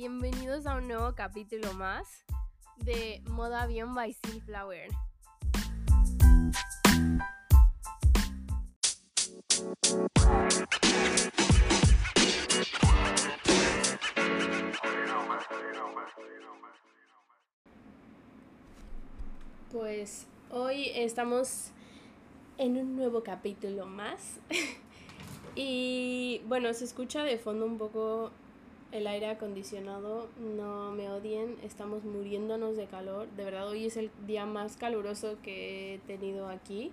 Bienvenidos 0.00 0.64
a 0.64 0.76
un 0.76 0.88
nuevo 0.88 1.14
capítulo 1.14 1.74
más 1.74 2.24
de 2.78 3.22
Moda 3.26 3.64
Avión 3.64 3.94
by 3.94 4.14
Flower. 4.46 4.88
Pues 19.70 20.26
hoy 20.48 20.92
estamos 20.94 21.72
en 22.56 22.78
un 22.78 22.96
nuevo 22.96 23.22
capítulo 23.22 23.84
más. 23.84 24.40
y 25.54 26.40
bueno, 26.46 26.72
se 26.72 26.86
escucha 26.86 27.22
de 27.22 27.36
fondo 27.36 27.66
un 27.66 27.76
poco 27.76 28.32
el 28.92 29.06
aire 29.06 29.26
acondicionado. 29.26 30.28
No 30.38 30.92
me 30.92 31.10
odien, 31.10 31.56
estamos 31.62 32.04
muriéndonos 32.04 32.76
de 32.76 32.86
calor. 32.86 33.28
De 33.36 33.44
verdad, 33.44 33.68
hoy 33.68 33.86
es 33.86 33.96
el 33.96 34.10
día 34.26 34.46
más 34.46 34.76
caluroso 34.76 35.36
que 35.42 35.94
he 35.94 35.98
tenido 35.98 36.48
aquí. 36.48 36.92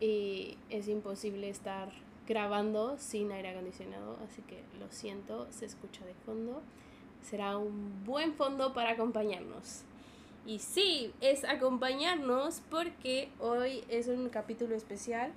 Y 0.00 0.58
es 0.68 0.88
imposible 0.88 1.48
estar 1.48 1.90
grabando 2.26 2.96
sin 2.98 3.30
aire 3.32 3.50
acondicionado, 3.50 4.18
así 4.24 4.42
que 4.42 4.62
lo 4.80 4.90
siento, 4.90 5.46
se 5.50 5.64
escucha 5.64 6.04
de 6.04 6.14
fondo. 6.26 6.60
Será 7.22 7.56
un 7.56 8.04
buen 8.04 8.34
fondo 8.34 8.74
para 8.74 8.90
acompañarnos. 8.90 9.82
Y 10.44 10.58
sí, 10.60 11.12
es 11.20 11.44
acompañarnos 11.44 12.62
porque 12.70 13.30
hoy 13.40 13.82
es 13.88 14.08
un 14.08 14.28
capítulo 14.28 14.74
especial. 14.74 15.32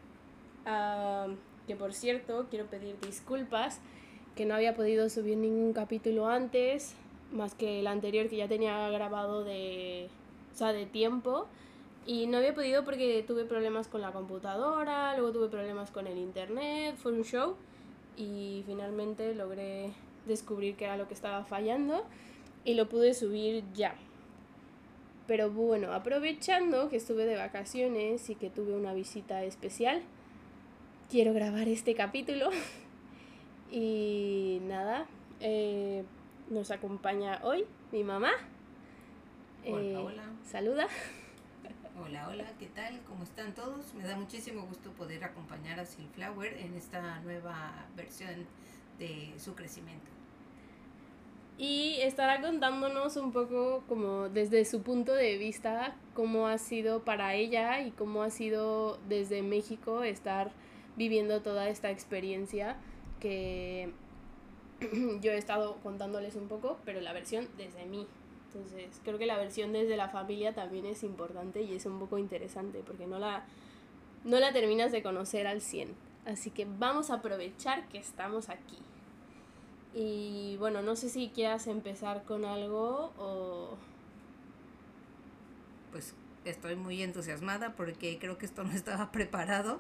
que 1.68 1.76
por 1.76 1.94
cierto, 1.94 2.48
quiero 2.50 2.66
pedir 2.66 3.00
disculpas 3.00 3.80
que 4.40 4.46
no 4.46 4.56
había 4.56 4.74
podido 4.74 5.10
subir 5.10 5.36
ningún 5.36 5.74
capítulo 5.74 6.30
antes, 6.30 6.96
más 7.34 7.56
que 7.56 7.82
el 7.82 7.88
anterior 7.88 8.30
que 8.30 8.38
ya 8.38 8.48
tenía 8.48 8.88
grabado 8.88 9.44
de, 9.44 10.08
o 10.54 10.58
sea, 10.58 10.72
de 10.72 10.86
tiempo. 10.86 11.46
Y 12.06 12.26
no 12.28 12.38
había 12.38 12.56
podido 12.56 12.86
porque 12.86 13.22
tuve 13.28 13.44
problemas 13.44 13.90
con 13.90 14.00
la 14.00 14.14
computadora, 14.14 15.14
luego 15.18 15.34
tuve 15.34 15.50
problemas 15.50 15.92
con 15.92 16.08
el 16.08 16.18
internet, 16.18 16.96
fue 16.96 17.12
un 17.12 17.26
show. 17.26 17.58
Y 18.16 18.64
finalmente 18.66 19.36
logré 19.36 19.92
descubrir 20.26 20.78
qué 20.78 20.86
era 20.86 20.96
lo 20.96 21.10
que 21.10 21.16
estaba 21.16 21.44
fallando 21.44 22.06
y 22.64 22.76
lo 22.76 22.88
pude 22.88 23.14
subir 23.14 23.66
ya. 23.74 23.94
Pero 25.28 25.52
bueno, 25.52 25.92
aprovechando 25.92 26.88
que 26.88 26.96
estuve 26.96 27.26
de 27.26 27.36
vacaciones 27.36 28.30
y 28.30 28.36
que 28.36 28.50
tuve 28.50 28.72
una 28.72 28.94
visita 28.94 29.44
especial, 29.44 30.02
quiero 31.12 31.34
grabar 31.34 31.68
este 31.68 31.94
capítulo. 31.94 32.52
y 33.72 34.60
nada, 34.64 35.06
eh, 35.40 36.04
nos 36.50 36.72
acompaña 36.72 37.40
hoy 37.44 37.66
mi 37.92 38.04
mamá. 38.04 38.32
Hola, 39.66 39.82
eh, 39.82 39.98
hola. 39.98 40.24
Saluda. 40.46 40.88
Hola, 42.02 42.30
hola, 42.30 42.46
¿qué 42.58 42.68
tal? 42.68 43.02
¿Cómo 43.08 43.24
están 43.24 43.54
todos? 43.54 43.94
Me 43.94 44.04
da 44.04 44.16
muchísimo 44.16 44.66
gusto 44.66 44.92
poder 44.92 45.24
acompañar 45.24 45.80
a 45.80 45.86
Silflower 45.86 46.54
en 46.54 46.74
esta 46.76 47.20
nueva 47.20 47.88
versión 47.96 48.46
de 48.98 49.34
su 49.38 49.54
crecimiento 49.56 50.10
y 51.60 51.98
estará 52.00 52.42
contándonos 52.42 53.18
un 53.18 53.34
poco 53.34 53.84
como 53.90 54.30
desde 54.30 54.64
su 54.64 54.82
punto 54.82 55.14
de 55.14 55.38
vista 55.38 55.94
cómo 56.14 56.48
ha 56.48 56.58
sido 56.58 57.04
para 57.04 57.36
ella 57.36 57.82
y 57.82 57.92
cómo 57.92 58.24
ha 58.24 58.30
sido 58.30 58.98
desde 59.10 59.42
México 59.42 60.04
estar 60.04 60.52
viviendo 60.96 61.42
toda 61.42 61.68
esta 61.68 61.92
experiencia 61.92 62.78
que 63.20 63.92
yo 65.22 65.32
he 65.32 65.38
estado 65.38 65.78
contándoles 65.84 66.36
un 66.36 66.48
poco, 66.48 66.78
pero 66.86 67.02
la 67.02 67.14
versión 67.14 67.48
desde 67.58 67.86
mí. 67.86 68.08
Entonces, 68.48 69.00
creo 69.04 69.18
que 69.20 69.28
la 69.28 69.38
versión 69.38 69.74
desde 69.74 69.96
la 69.96 70.10
familia 70.10 70.54
también 70.54 70.86
es 70.86 71.04
importante 71.04 71.62
y 71.62 71.76
es 71.76 71.86
un 71.86 72.00
poco 72.00 72.18
interesante 72.18 72.82
porque 72.86 73.06
no 73.06 73.20
la, 73.20 73.46
no 74.24 74.40
la 74.40 74.52
terminas 74.54 74.92
de 74.92 75.04
conocer 75.04 75.46
al 75.46 75.62
100. 75.62 75.94
Así 76.26 76.50
que 76.50 76.66
vamos 76.66 77.12
a 77.12 77.16
aprovechar 77.16 77.88
que 77.90 78.00
estamos 78.00 78.50
aquí. 78.50 78.78
Y 79.94 80.58
bueno, 80.58 80.82
no 80.82 80.96
sé 80.96 81.10
si 81.10 81.30
quieras 81.30 81.68
empezar 81.68 82.24
con 82.24 82.46
algo 82.46 83.12
o... 83.18 83.78
Pues 85.92 86.14
estoy 86.46 86.76
muy 86.76 87.02
entusiasmada 87.02 87.74
porque 87.76 88.18
creo 88.20 88.38
que 88.38 88.46
esto 88.46 88.64
no 88.64 88.72
estaba 88.72 89.12
preparado, 89.12 89.80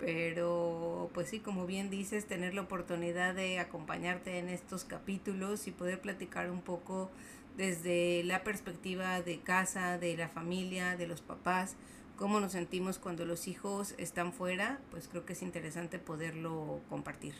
pero 0.00 1.10
pues 1.12 1.28
sí, 1.28 1.40
como 1.40 1.66
bien 1.66 1.90
dices, 1.90 2.26
tener 2.26 2.54
la 2.54 2.62
oportunidad 2.62 3.34
de 3.34 3.58
acompañarte 3.58 4.38
en 4.38 4.48
estos 4.48 4.84
capítulos 4.84 5.68
y 5.68 5.70
poder 5.70 6.00
platicar 6.00 6.50
un 6.50 6.62
poco 6.62 7.10
desde 7.56 8.24
la 8.24 8.42
perspectiva 8.42 9.20
de 9.20 9.40
casa, 9.40 9.98
de 9.98 10.16
la 10.16 10.28
familia, 10.28 10.96
de 10.96 11.06
los 11.06 11.20
papás, 11.20 11.76
cómo 12.16 12.40
nos 12.40 12.52
sentimos 12.52 12.98
cuando 12.98 13.26
los 13.26 13.46
hijos 13.46 13.94
están 13.98 14.32
fuera, 14.32 14.80
pues 14.90 15.08
creo 15.08 15.26
que 15.26 15.34
es 15.34 15.42
interesante 15.42 15.98
poderlo 15.98 16.80
compartir. 16.88 17.34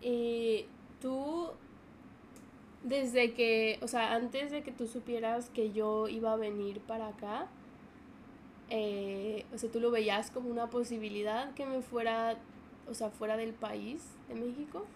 Y 0.00 0.66
tú, 1.00 1.50
desde 2.82 3.34
que, 3.34 3.78
o 3.82 3.88
sea, 3.88 4.14
antes 4.14 4.50
de 4.50 4.62
que 4.62 4.72
tú 4.72 4.86
supieras 4.86 5.50
que 5.50 5.72
yo 5.72 6.08
iba 6.08 6.32
a 6.32 6.36
venir 6.36 6.80
para 6.80 7.08
acá, 7.08 7.48
eh, 8.74 9.44
o 9.54 9.58
sea, 9.58 9.70
tú 9.70 9.80
lo 9.80 9.90
veías 9.90 10.30
como 10.30 10.48
una 10.48 10.70
posibilidad 10.70 11.52
que 11.52 11.66
me 11.66 11.82
fuera, 11.82 12.38
o 12.88 12.94
sea, 12.94 13.10
fuera 13.10 13.36
del 13.36 13.52
país, 13.52 14.00
de 14.28 14.34
México. 14.34 14.86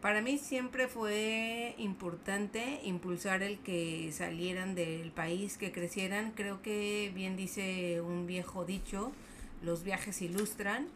Para 0.00 0.22
mí 0.22 0.38
siempre 0.38 0.86
fue 0.86 1.74
importante 1.76 2.80
impulsar 2.84 3.42
el 3.42 3.58
que 3.58 4.12
salieran 4.12 4.76
del 4.76 5.10
país, 5.10 5.58
que 5.58 5.72
crecieran. 5.72 6.34
Creo 6.36 6.62
que 6.62 7.10
bien 7.16 7.36
dice 7.36 8.00
un 8.00 8.28
viejo 8.28 8.64
dicho, 8.64 9.10
los 9.60 9.82
viajes 9.82 10.22
ilustran 10.22 10.86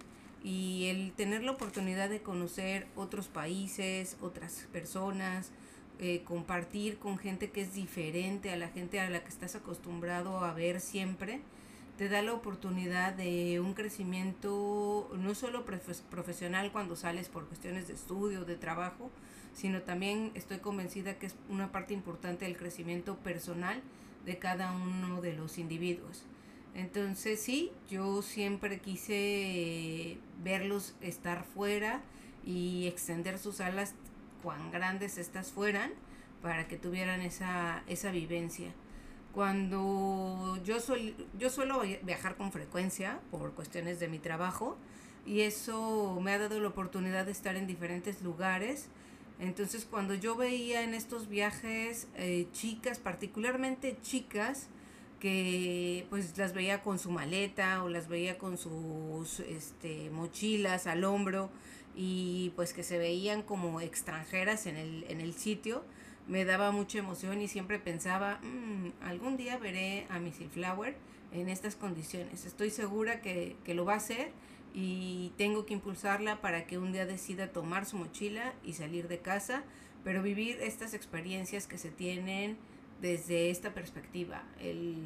y 0.45 0.87
el 0.87 1.11
tener 1.13 1.43
la 1.43 1.51
oportunidad 1.51 2.09
de 2.09 2.23
conocer 2.23 2.87
otros 2.95 3.27
países, 3.27 4.17
otras 4.21 4.69
personas, 4.73 5.51
eh, 5.99 6.23
compartir 6.25 6.99
con 6.99 7.19
gente 7.19 7.51
que 7.51 7.63
es 7.63 7.75
diferente 7.75 8.53
a 8.53 8.57
la 8.57 8.69
gente 8.69 9.01
a 9.01 9.11
la 9.11 9.25
que 9.25 9.31
estás 9.31 9.57
acostumbrado 9.57 10.39
a 10.45 10.53
ver 10.53 10.81
siempre, 10.81 11.41
te 12.01 12.09
da 12.09 12.23
la 12.23 12.33
oportunidad 12.33 13.13
de 13.13 13.61
un 13.61 13.75
crecimiento 13.75 15.11
no 15.19 15.35
solo 15.35 15.67
profesional 15.67 16.73
cuando 16.73 16.97
sales 16.97 17.29
por 17.29 17.45
cuestiones 17.47 17.89
de 17.89 17.93
estudio, 17.93 18.47
de 18.47 18.57
trabajo, 18.57 19.11
sino 19.53 19.83
también 19.83 20.33
estoy 20.35 20.61
convencida 20.61 21.19
que 21.19 21.27
es 21.27 21.37
una 21.51 21.73
parte 21.73 21.93
importante 21.93 22.47
del 22.47 22.57
crecimiento 22.57 23.17
personal 23.17 23.83
de 24.25 24.39
cada 24.39 24.73
uno 24.73 25.21
de 25.21 25.35
los 25.35 25.59
individuos. 25.59 26.25
Entonces 26.75 27.39
sí, 27.39 27.71
yo 27.91 28.23
siempre 28.23 28.79
quise 28.79 30.17
verlos 30.43 30.95
estar 31.03 31.45
fuera 31.45 32.01
y 32.47 32.87
extender 32.87 33.39
sus 33.39 33.61
alas 33.61 33.95
cuán 34.43 34.71
grandes 34.71 35.19
estas 35.19 35.53
fueran 35.53 35.91
para 36.41 36.67
que 36.67 36.79
tuvieran 36.79 37.21
esa, 37.21 37.83
esa 37.89 38.11
vivencia. 38.11 38.73
Cuando 39.35 40.59
yo, 40.65 40.79
yo 41.39 41.51
suelo 41.51 41.83
viajar 42.03 42.37
con 42.37 42.51
frecuencia 42.51 43.21
por 43.31 43.53
cuestiones 43.53 44.01
de 44.01 44.09
mi 44.09 44.19
trabajo 44.19 44.77
y 45.27 45.43
eso 45.43 46.19
me 46.21 46.33
ha 46.33 46.39
dado 46.39 46.59
la 46.61 46.69
oportunidad 46.69 47.27
de 47.27 47.33
estar 47.33 47.57
en 47.57 47.67
diferentes 47.67 48.23
lugares. 48.23 48.89
Entonces 49.39 49.87
cuando 49.89 50.15
yo 50.15 50.37
veía 50.37 50.83
en 50.83 50.95
estos 50.95 51.29
viajes 51.29 52.09
eh, 52.17 52.47
chicas, 52.53 52.99
particularmente 52.99 53.97
chicas, 54.03 54.69
que 55.21 56.07
pues 56.11 56.37
las 56.37 56.53
veía 56.53 56.83
con 56.83 56.99
su 56.99 57.11
maleta 57.11 57.85
o 57.85 57.89
las 57.89 58.09
veía 58.09 58.39
con 58.39 58.59
sus 58.59 59.41
este, 59.41 60.11
mochilas 60.11 60.87
al 60.87 61.05
hombro 61.05 61.51
y 61.95 62.53
pues 62.57 62.73
que 62.73 62.83
se 62.83 62.99
veían 62.99 63.43
como 63.43 63.81
extranjeras 63.81 64.67
en 64.67 64.77
el, 64.77 65.05
en 65.09 65.21
el 65.21 65.35
sitio, 65.35 65.85
me 66.29 66.45
daba 66.45 66.71
mucha 66.71 66.99
emoción 66.99 67.41
y 67.41 67.49
siempre 67.49 67.79
pensaba, 67.79 68.39
mm, 68.43 69.03
algún 69.03 69.37
día 69.37 69.59
veré 69.59 70.07
a 70.11 70.19
Missy 70.19 70.49
Flower 70.49 70.97
en 71.33 71.49
estas 71.49 71.77
condiciones. 71.77 72.45
Estoy 72.45 72.71
segura 72.71 73.21
que, 73.21 73.57
que 73.65 73.75
lo 73.75 73.85
va 73.85 73.95
a 73.95 73.97
hacer 73.97 74.33
y 74.75 75.33
tengo 75.37 75.67
que 75.67 75.75
impulsarla 75.75 76.41
para 76.41 76.67
que 76.67 76.79
un 76.79 76.93
día 76.93 77.07
decida 77.07 77.53
tomar 77.53 77.87
su 77.87 77.97
mochila 77.97 78.55
y 78.65 78.75
salir 78.75 79.09
de 79.09 79.19
casa, 79.19 79.65
pero 80.05 80.23
vivir 80.23 80.59
estas 80.61 80.95
experiencias 80.95 81.67
que 81.67 81.79
se 81.79 81.91
tienen 81.91 82.57
desde 83.01 83.51
esta 83.51 83.73
perspectiva, 83.73 84.43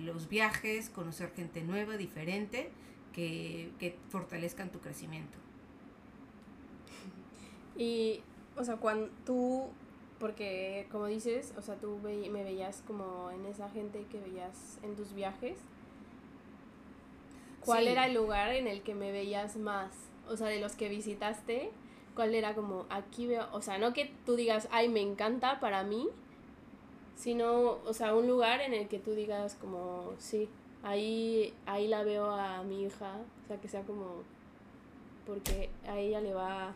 los 0.05 0.29
viajes, 0.29 0.91
conocer 0.91 1.33
gente 1.35 1.63
nueva, 1.63 1.97
diferente, 1.97 2.71
que, 3.13 3.71
que 3.79 3.97
fortalezcan 4.11 4.71
tu 4.71 4.81
crecimiento. 4.81 5.39
Y, 7.77 8.21
o 8.57 8.65
sea, 8.65 8.77
cuando 8.77 9.11
tú, 9.25 9.69
porque 10.19 10.87
como 10.91 11.07
dices, 11.07 11.53
o 11.57 11.63
sea, 11.63 11.77
tú 11.77 11.99
me 12.03 12.45
veías 12.45 12.83
como 12.87 13.31
en 13.31 13.47
esa 13.47 13.69
gente 13.71 14.07
que 14.11 14.21
veías 14.21 14.79
en 14.83 14.95
tus 14.95 15.13
viajes, 15.13 15.59
¿cuál 17.61 17.89
era 17.89 18.07
el 18.07 18.15
lugar 18.15 18.53
en 18.53 18.67
el 18.67 18.83
que 18.83 18.95
me 18.95 19.11
veías 19.11 19.57
más? 19.57 19.93
O 20.29 20.37
sea, 20.37 20.47
de 20.47 20.61
los 20.61 20.77
que 20.77 20.89
visitaste, 20.89 21.71
cuál 22.15 22.35
era 22.35 22.55
como, 22.55 22.87
aquí 22.91 23.27
veo, 23.27 23.49
o 23.53 23.61
sea, 23.61 23.79
no 23.79 23.93
que 23.93 24.13
tú 24.25 24.37
digas, 24.37 24.69
ay, 24.71 24.89
me 24.89 25.01
encanta 25.01 25.61
para 25.61 25.83
mí, 25.83 26.09
sino, 27.17 27.79
o 27.85 27.93
sea, 27.93 28.15
un 28.15 28.29
lugar 28.29 28.61
en 28.61 28.73
el 28.73 28.89
que 28.89 28.99
tú 28.99 29.13
digas 29.13 29.57
como, 29.61 30.13
sí, 30.19 30.49
ahí, 30.83 31.53
ahí 31.67 31.89
la 31.89 32.05
veo 32.05 32.31
a 32.31 32.63
mi 32.63 32.85
hija, 32.85 33.17
o 33.45 33.49
sea, 33.49 33.61
que 33.61 33.69
sea 33.69 33.83
como, 33.83 34.23
porque 35.27 35.71
a 35.89 35.99
ella 35.99 36.21
le 36.21 36.35
va, 36.35 36.73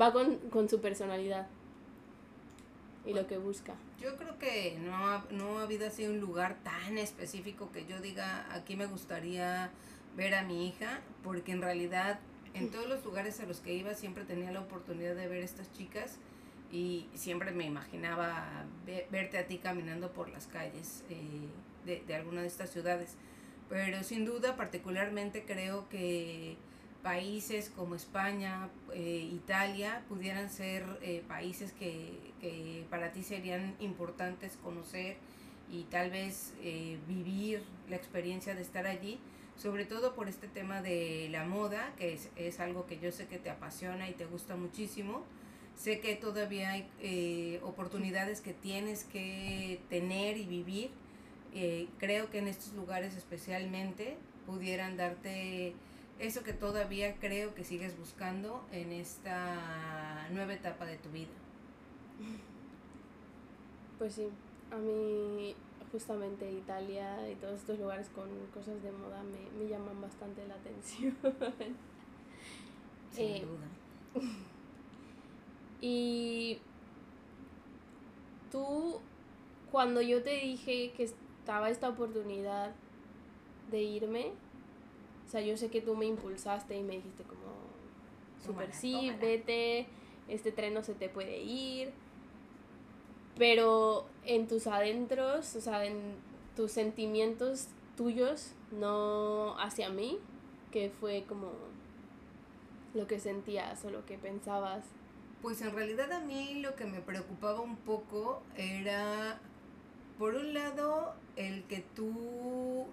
va 0.00 0.12
con, 0.12 0.36
con 0.50 0.68
su 0.68 0.80
personalidad 0.80 1.48
y 3.04 3.14
lo 3.14 3.26
que 3.26 3.38
busca. 3.38 3.74
Yo 4.00 4.16
creo 4.16 4.38
que 4.38 4.78
no 4.80 4.94
ha, 4.94 5.24
no 5.30 5.58
ha 5.58 5.62
habido 5.62 5.86
así 5.86 6.06
un 6.06 6.20
lugar 6.20 6.56
tan 6.62 6.98
específico 6.98 7.70
que 7.72 7.86
yo 7.86 8.00
diga, 8.00 8.46
aquí 8.54 8.76
me 8.76 8.86
gustaría 8.86 9.70
ver 10.16 10.34
a 10.34 10.42
mi 10.42 10.68
hija, 10.68 11.00
porque 11.22 11.52
en 11.52 11.62
realidad 11.62 12.20
en 12.54 12.70
todos 12.70 12.88
los 12.88 13.04
lugares 13.04 13.40
a 13.40 13.46
los 13.46 13.60
que 13.60 13.74
iba 13.74 13.94
siempre 13.94 14.24
tenía 14.24 14.50
la 14.52 14.60
oportunidad 14.60 15.14
de 15.14 15.28
ver 15.28 15.42
estas 15.42 15.72
chicas 15.72 16.18
y 16.72 17.06
siempre 17.14 17.52
me 17.52 17.64
imaginaba 17.64 18.66
verte 19.10 19.38
a 19.38 19.46
ti 19.46 19.58
caminando 19.58 20.12
por 20.12 20.28
las 20.28 20.46
calles 20.46 21.04
eh, 21.08 21.48
de, 21.86 22.02
de 22.06 22.14
alguna 22.14 22.42
de 22.42 22.48
estas 22.48 22.70
ciudades. 22.70 23.16
Pero 23.68 24.02
sin 24.02 24.24
duda, 24.24 24.56
particularmente 24.56 25.44
creo 25.44 25.88
que 25.88 26.56
países 27.02 27.70
como 27.74 27.94
España, 27.94 28.68
eh, 28.92 29.28
Italia, 29.32 30.02
pudieran 30.08 30.50
ser 30.50 30.84
eh, 31.02 31.22
países 31.28 31.72
que, 31.72 32.32
que, 32.40 32.84
para 32.90 33.12
ti 33.12 33.22
serían 33.22 33.76
importantes 33.80 34.58
conocer 34.62 35.16
y 35.70 35.84
tal 35.84 36.10
vez 36.10 36.54
vivir 37.06 37.62
la 37.90 37.96
experiencia 37.96 38.54
de 38.54 38.62
estar 38.62 38.86
allí, 38.86 39.18
sobre 39.54 39.84
todo 39.84 40.14
por 40.14 40.26
este 40.28 40.48
tema 40.48 40.80
de 40.80 41.28
la 41.30 41.44
moda, 41.44 41.92
que 41.98 42.14
es, 42.14 42.30
es 42.36 42.58
algo 42.58 42.86
que 42.86 42.98
yo 42.98 43.12
sé 43.12 43.26
que 43.26 43.38
te 43.38 43.50
apasiona 43.50 44.08
y 44.08 44.14
te 44.14 44.24
gusta 44.24 44.56
muchísimo 44.56 45.24
Sé 45.78 46.00
que 46.00 46.16
todavía 46.16 46.70
hay 46.70 46.88
eh, 47.00 47.60
oportunidades 47.62 48.40
que 48.40 48.52
tienes 48.52 49.04
que 49.04 49.80
tener 49.88 50.36
y 50.36 50.44
vivir. 50.44 50.90
Eh, 51.54 51.86
creo 51.98 52.30
que 52.30 52.38
en 52.38 52.48
estos 52.48 52.72
lugares 52.74 53.14
especialmente 53.14 54.16
pudieran 54.44 54.96
darte 54.96 55.74
eso 56.18 56.42
que 56.42 56.52
todavía 56.52 57.16
creo 57.16 57.54
que 57.54 57.64
sigues 57.64 57.98
buscando 57.98 58.64
en 58.72 58.92
esta 58.92 60.28
nueva 60.30 60.54
etapa 60.54 60.86
de 60.86 60.96
tu 60.96 61.10
vida. 61.10 61.30
Pues 63.98 64.14
sí, 64.14 64.28
a 64.70 64.76
mí 64.76 65.54
justamente 65.90 66.50
Italia 66.50 67.30
y 67.30 67.34
todos 67.36 67.60
estos 67.60 67.78
lugares 67.78 68.08
con 68.10 68.28
cosas 68.52 68.82
de 68.82 68.92
moda 68.92 69.22
me, 69.22 69.62
me 69.62 69.70
llaman 69.70 70.00
bastante 70.00 70.46
la 70.46 70.54
atención. 70.54 71.16
Sin 73.10 73.24
eh, 73.24 73.44
duda. 73.44 74.28
Y 75.80 76.58
tú, 78.50 79.00
cuando 79.70 80.02
yo 80.02 80.22
te 80.22 80.30
dije 80.30 80.92
que 80.96 81.04
estaba 81.04 81.70
esta 81.70 81.88
oportunidad 81.88 82.72
de 83.70 83.82
irme, 83.82 84.32
o 85.28 85.30
sea, 85.30 85.42
yo 85.42 85.58
sé 85.58 85.68
que 85.68 85.82
tú 85.82 85.94
me 85.94 86.06
impulsaste 86.06 86.74
y 86.74 86.82
me 86.82 86.94
dijiste 86.94 87.22
como, 87.22 87.52
super 88.42 88.72
sí, 88.72 89.12
vete, 89.20 89.86
este 90.26 90.52
tren 90.52 90.72
no 90.72 90.82
se 90.82 90.94
te 90.94 91.10
puede 91.10 91.42
ir, 91.42 91.92
pero 93.36 94.06
en 94.24 94.48
tus 94.48 94.66
adentros, 94.66 95.54
o 95.54 95.60
sea, 95.60 95.84
en 95.84 96.14
tus 96.56 96.72
sentimientos 96.72 97.68
tuyos, 97.94 98.52
no 98.70 99.54
hacia 99.60 99.90
mí, 99.90 100.18
que 100.72 100.88
fue 100.88 101.24
como 101.28 101.52
lo 102.94 103.06
que 103.06 103.20
sentías 103.20 103.84
o 103.84 103.90
lo 103.90 104.06
que 104.06 104.16
pensabas. 104.16 104.86
Pues 105.42 105.60
en 105.60 105.72
realidad 105.72 106.10
a 106.10 106.20
mí 106.20 106.60
lo 106.62 106.74
que 106.74 106.86
me 106.86 107.02
preocupaba 107.02 107.60
un 107.60 107.76
poco 107.76 108.40
era, 108.56 109.42
por 110.18 110.36
un 110.36 110.54
lado, 110.54 111.12
el 111.36 111.64
que 111.64 111.84
tú, 111.94 112.86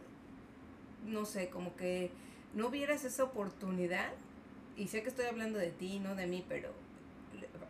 no 1.05 1.23
sé, 1.23 1.49
como 1.49 1.77
que 1.77 2.11
no 2.55 2.69
vieras 2.69 3.05
esa 3.05 3.23
oportunidad, 3.23 4.11
y 4.75 4.87
sé 4.87 5.03
que 5.03 5.09
estoy 5.09 5.25
hablando 5.25 5.59
de 5.59 5.69
ti, 5.69 5.99
no 5.99 6.15
de 6.15 6.25
mí, 6.25 6.43
pero 6.47 6.69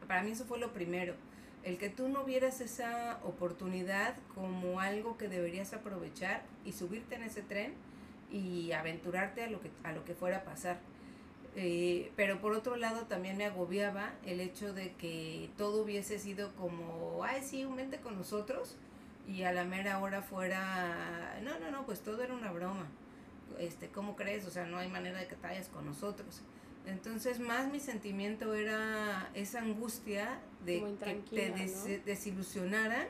para 0.07 0.23
mí 0.23 0.31
eso 0.31 0.45
fue 0.45 0.59
lo 0.59 0.71
primero, 0.71 1.15
el 1.63 1.77
que 1.77 1.89
tú 1.89 2.07
no 2.07 2.23
vieras 2.23 2.61
esa 2.61 3.19
oportunidad 3.23 4.15
como 4.33 4.79
algo 4.79 5.17
que 5.17 5.27
deberías 5.27 5.73
aprovechar 5.73 6.43
y 6.63 6.71
subirte 6.71 7.15
en 7.15 7.23
ese 7.23 7.41
tren 7.41 7.73
y 8.31 8.71
aventurarte 8.71 9.43
a 9.43 9.49
lo 9.49 9.59
que, 9.59 9.69
a 9.83 9.91
lo 9.91 10.05
que 10.05 10.13
fuera 10.13 10.37
a 10.37 10.43
pasar 10.43 10.77
eh, 11.57 12.11
pero 12.17 12.41
por 12.41 12.51
otro 12.51 12.75
lado 12.75 13.03
también 13.05 13.37
me 13.37 13.45
agobiaba 13.45 14.11
el 14.25 14.41
hecho 14.41 14.73
de 14.73 14.91
que 14.93 15.49
todo 15.57 15.83
hubiese 15.83 16.19
sido 16.19 16.53
como, 16.55 17.23
ay, 17.23 17.41
sí, 17.43 17.63
un 17.63 17.75
mente 17.75 17.99
con 17.99 18.17
nosotros 18.17 18.75
y 19.25 19.43
a 19.43 19.53
la 19.53 19.63
mera 19.63 19.99
hora 19.99 20.21
fuera, 20.21 21.39
no, 21.43 21.57
no, 21.59 21.71
no, 21.71 21.85
pues 21.85 22.01
todo 22.01 22.21
era 22.21 22.33
una 22.33 22.51
broma. 22.51 22.87
Este, 23.59 23.89
¿Cómo 23.89 24.15
crees? 24.15 24.45
O 24.45 24.51
sea, 24.51 24.65
no 24.65 24.77
hay 24.77 24.87
manera 24.89 25.19
de 25.19 25.27
que 25.27 25.35
te 25.35 25.47
vayas 25.47 25.69
con 25.69 25.85
nosotros. 25.85 26.41
Entonces, 26.85 27.39
más 27.39 27.71
mi 27.71 27.79
sentimiento 27.79 28.53
era 28.53 29.29
esa 29.33 29.59
angustia 29.61 30.39
de 30.65 30.83
que 31.03 31.15
te 31.35 32.01
desilusionaran 32.05 33.07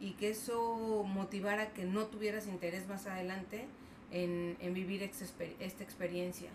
y 0.00 0.12
que 0.12 0.30
eso 0.30 1.02
motivara 1.04 1.72
que 1.72 1.84
no 1.84 2.06
tuvieras 2.06 2.46
interés 2.46 2.86
más 2.86 3.06
adelante 3.06 3.66
en, 4.12 4.56
en 4.60 4.74
vivir 4.74 5.02
esta 5.02 5.82
experiencia. 5.82 6.50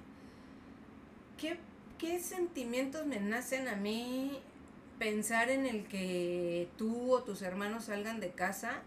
¿qué, 1.38 1.58
¿qué 1.98 2.20
sentimientos 2.20 3.06
me 3.06 3.20
nacen 3.20 3.68
a 3.68 3.76
mí 3.76 4.40
pensar 5.00 5.50
en 5.50 5.66
el 5.66 5.86
que 5.86 6.70
tú 6.78 7.12
o 7.12 7.24
tus 7.24 7.42
hermanos 7.42 7.86
salgan 7.86 8.20
de 8.20 8.32
casa? 8.32 8.82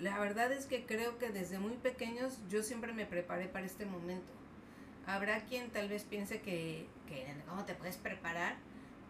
La 0.00 0.18
verdad 0.18 0.50
es 0.50 0.64
que 0.64 0.86
creo 0.86 1.18
que 1.18 1.28
desde 1.28 1.58
muy 1.58 1.74
pequeños 1.74 2.38
yo 2.48 2.62
siempre 2.62 2.92
me 2.92 3.04
preparé 3.04 3.46
para 3.46 3.66
este 3.66 3.84
momento. 3.84 4.32
Habrá 5.06 5.44
quien 5.44 5.70
tal 5.70 5.88
vez 5.88 6.04
piense 6.04 6.40
que, 6.40 6.86
que 7.06 7.26
cómo 7.46 7.64
te 7.64 7.74
puedes 7.74 7.96
preparar, 7.96 8.56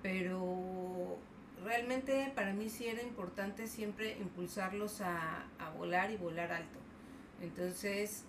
pero 0.03 1.19
realmente 1.65 2.33
para 2.35 2.53
mí 2.53 2.69
sí 2.69 2.87
era 2.89 3.03
importante 3.03 3.69
siempre 3.69 4.19
impulsarlos 4.19 5.01
a, 5.01 5.47
a 5.59 5.71
volar 5.71 6.11
y 6.11 6.17
volar 6.17 6.51
alto. 6.53 6.79
Entonces, 7.41 8.25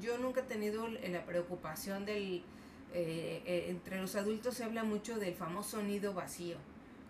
yo 0.00 0.18
nunca 0.18 0.40
he 0.40 0.44
tenido 0.44 0.88
la 0.88 1.24
preocupación 1.24 2.04
del, 2.04 2.44
eh, 2.92 3.42
eh, 3.44 3.66
entre 3.68 4.00
los 4.00 4.14
adultos 4.14 4.54
se 4.54 4.64
habla 4.64 4.84
mucho 4.84 5.18
del 5.18 5.34
famoso 5.34 5.82
nido 5.82 6.14
vacío, 6.14 6.56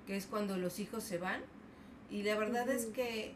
que 0.06 0.16
es 0.16 0.26
cuando 0.26 0.56
los 0.56 0.78
hijos 0.78 1.04
se 1.04 1.18
van. 1.18 1.42
Y 2.10 2.22
la 2.22 2.36
verdad 2.36 2.68
es 2.68 2.86
que 2.86 3.34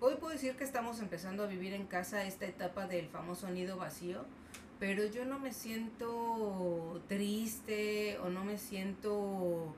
hoy 0.00 0.14
puedo 0.16 0.32
decir 0.32 0.56
que 0.56 0.64
estamos 0.64 1.00
empezando 1.00 1.44
a 1.44 1.46
vivir 1.46 1.74
en 1.74 1.86
casa 1.86 2.24
esta 2.24 2.46
etapa 2.46 2.86
del 2.86 3.08
famoso 3.08 3.48
nido 3.50 3.76
vacío, 3.76 4.24
pero 4.78 5.04
yo 5.06 5.24
no 5.24 5.38
me 5.38 5.52
siento 5.52 7.02
triste 7.08 8.18
o 8.18 8.28
no 8.28 8.44
me 8.44 8.58
siento 8.58 9.74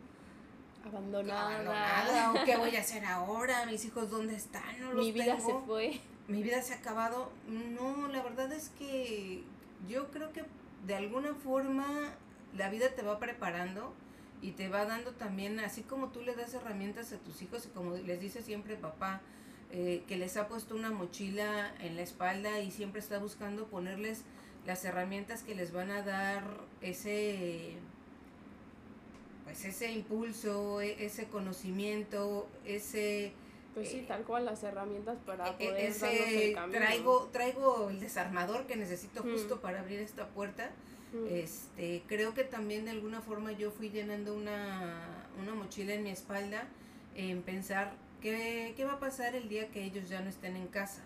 abandonada. 0.85 2.33
o 2.33 2.45
qué 2.45 2.57
voy 2.57 2.77
a 2.77 2.81
hacer 2.81 3.05
ahora, 3.05 3.67
mis 3.67 3.85
hijos 3.85 4.11
dónde 4.11 4.35
están, 4.35 4.81
no 4.81 4.95
Mi 4.95 5.12
vida 5.12 5.39
se 5.41 5.55
fue. 5.67 6.00
Mi 6.29 6.43
vida 6.43 6.62
se 6.62 6.75
ha 6.75 6.77
acabado. 6.77 7.33
No, 7.49 8.09
la 8.09 8.23
verdad 8.23 8.53
es 8.53 8.69
que 8.71 9.43
yo 9.89 10.11
creo 10.11 10.33
que 10.33 10.45
de 10.87 10.95
alguna 10.95 11.35
forma 11.35 11.87
la 12.57 12.69
vida 12.69 12.91
te 12.95 13.03
va 13.03 13.19
preparando 13.19 13.95
y 14.43 14.53
te 14.53 14.69
va 14.69 14.85
dando 14.85 15.12
también, 15.12 15.61
así 15.61 15.83
como 15.83 16.09
tú 16.09 16.23
le 16.23 16.35
das 16.35 16.55
herramientas 16.55 17.12
a 17.12 17.19
tus 17.19 17.43
hijos 17.43 17.67
y 17.67 17.69
como 17.69 17.97
les 17.97 18.21
dice 18.21 18.43
siempre 18.43 18.77
papá, 18.77 19.21
eh, 19.73 20.03
que 20.09 20.17
les 20.17 20.37
ha 20.37 20.49
puesto 20.49 20.75
una 20.75 20.91
mochila 20.91 21.73
en 21.81 21.97
la 21.97 22.03
espalda 22.03 22.61
y 22.61 22.71
siempre 22.71 23.00
está 23.00 23.19
buscando 23.19 23.67
ponerles 23.67 24.23
las 24.67 24.85
herramientas 24.85 25.43
que 25.43 25.55
les 25.55 25.73
van 25.73 25.91
a 25.91 26.03
dar 26.03 26.43
ese 26.81 27.77
pues 29.45 29.65
ese 29.65 29.91
impulso, 29.93 30.81
e, 30.81 31.05
ese 31.05 31.27
conocimiento, 31.27 32.49
ese 32.65 33.33
pues 33.75 33.91
sí, 33.91 34.05
tal 34.07 34.25
cual 34.25 34.45
las 34.45 34.62
herramientas 34.65 35.19
para 35.25 35.49
e, 35.49 35.50
e, 35.50 35.69
poder 35.69 35.85
ese, 35.85 36.57
Traigo, 36.73 37.29
traigo 37.33 37.91
el 37.91 38.00
desarmador 38.00 38.67
que 38.67 38.77
necesito 38.77 39.23
justo 39.23 39.61
para 39.61 39.81
abrir 39.81 40.00
esta 40.00 40.27
puerta. 40.29 40.71
Este, 41.29 42.05
creo 42.07 42.35
que 42.35 42.45
también 42.45 42.85
de 42.85 42.93
alguna 42.93 43.21
forma 43.21 43.50
yo 43.50 43.73
fui 43.73 43.91
llenando 43.91 44.33
una, 44.33 45.27
una 45.41 45.55
mochila 45.55 45.95
en 45.95 46.05
mi 46.05 46.11
espalda 46.11 46.69
en 47.17 47.43
pensar 47.43 47.95
qué, 48.21 48.75
qué 48.77 48.85
va 48.85 48.95
a 48.95 49.00
pasar 49.00 49.35
el 49.35 49.49
día 49.49 49.69
que 49.69 49.85
ellos 49.85 50.09
ya 50.09 50.21
no 50.21 50.29
estén 50.29 50.57
en 50.57 50.69
casa. 50.69 51.03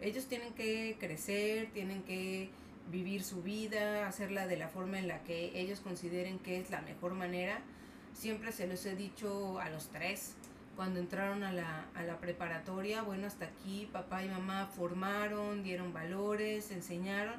Ellos 0.00 0.26
tienen 0.26 0.52
que 0.52 0.96
crecer, 1.00 1.70
tienen 1.72 2.02
que 2.02 2.50
vivir 2.90 3.24
su 3.24 3.42
vida, 3.42 4.06
hacerla 4.06 4.46
de 4.46 4.56
la 4.56 4.68
forma 4.68 4.98
en 4.98 5.08
la 5.08 5.22
que 5.24 5.58
ellos 5.58 5.80
consideren 5.80 6.38
que 6.38 6.60
es 6.60 6.70
la 6.70 6.82
mejor 6.82 7.14
manera. 7.14 7.60
Siempre 8.12 8.52
se 8.52 8.66
los 8.66 8.84
he 8.86 8.94
dicho 8.94 9.58
a 9.58 9.70
los 9.70 9.88
tres, 9.88 10.34
cuando 10.76 11.00
entraron 11.00 11.42
a 11.42 11.52
la, 11.52 11.86
a 11.94 12.02
la 12.02 12.18
preparatoria, 12.18 13.02
bueno, 13.02 13.26
hasta 13.26 13.46
aquí 13.46 13.88
papá 13.90 14.22
y 14.22 14.28
mamá 14.28 14.66
formaron, 14.66 15.62
dieron 15.62 15.92
valores, 15.92 16.70
enseñaron. 16.70 17.36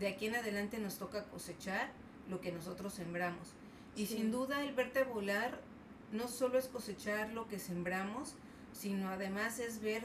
De 0.00 0.08
aquí 0.08 0.26
en 0.26 0.36
adelante 0.36 0.78
nos 0.78 0.96
toca 0.96 1.24
cosechar 1.24 1.90
lo 2.28 2.40
que 2.40 2.50
nosotros 2.50 2.94
sembramos. 2.94 3.52
Y 3.94 4.06
sin 4.06 4.30
duda 4.30 4.62
el 4.62 4.74
verte 4.74 5.04
volar 5.04 5.60
no 6.12 6.28
solo 6.28 6.58
es 6.58 6.68
cosechar 6.68 7.32
lo 7.32 7.48
que 7.48 7.58
sembramos, 7.58 8.34
sino 8.78 9.08
además 9.08 9.58
es 9.58 9.80
ver 9.80 10.04